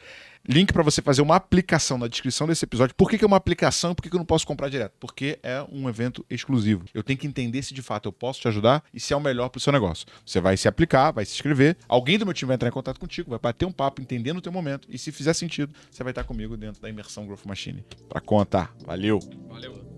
[0.47, 2.97] Link para você fazer uma aplicação na descrição desse episódio.
[2.97, 3.95] Por que, que é uma aplicação?
[3.95, 4.93] Por que, que eu não posso comprar direto?
[4.99, 6.85] Porque é um evento exclusivo.
[6.93, 9.21] Eu tenho que entender se de fato eu posso te ajudar e se é o
[9.21, 10.05] melhor para o seu negócio.
[10.27, 12.99] Você vai se aplicar, vai se inscrever, alguém do meu time vai entrar em contato
[12.99, 16.11] contigo, vai bater um papo, entendendo o teu momento e se fizer sentido, você vai
[16.11, 18.75] estar comigo dentro da imersão Growth Machine para contar.
[18.85, 19.21] Valeu!
[19.49, 19.92] Valeu.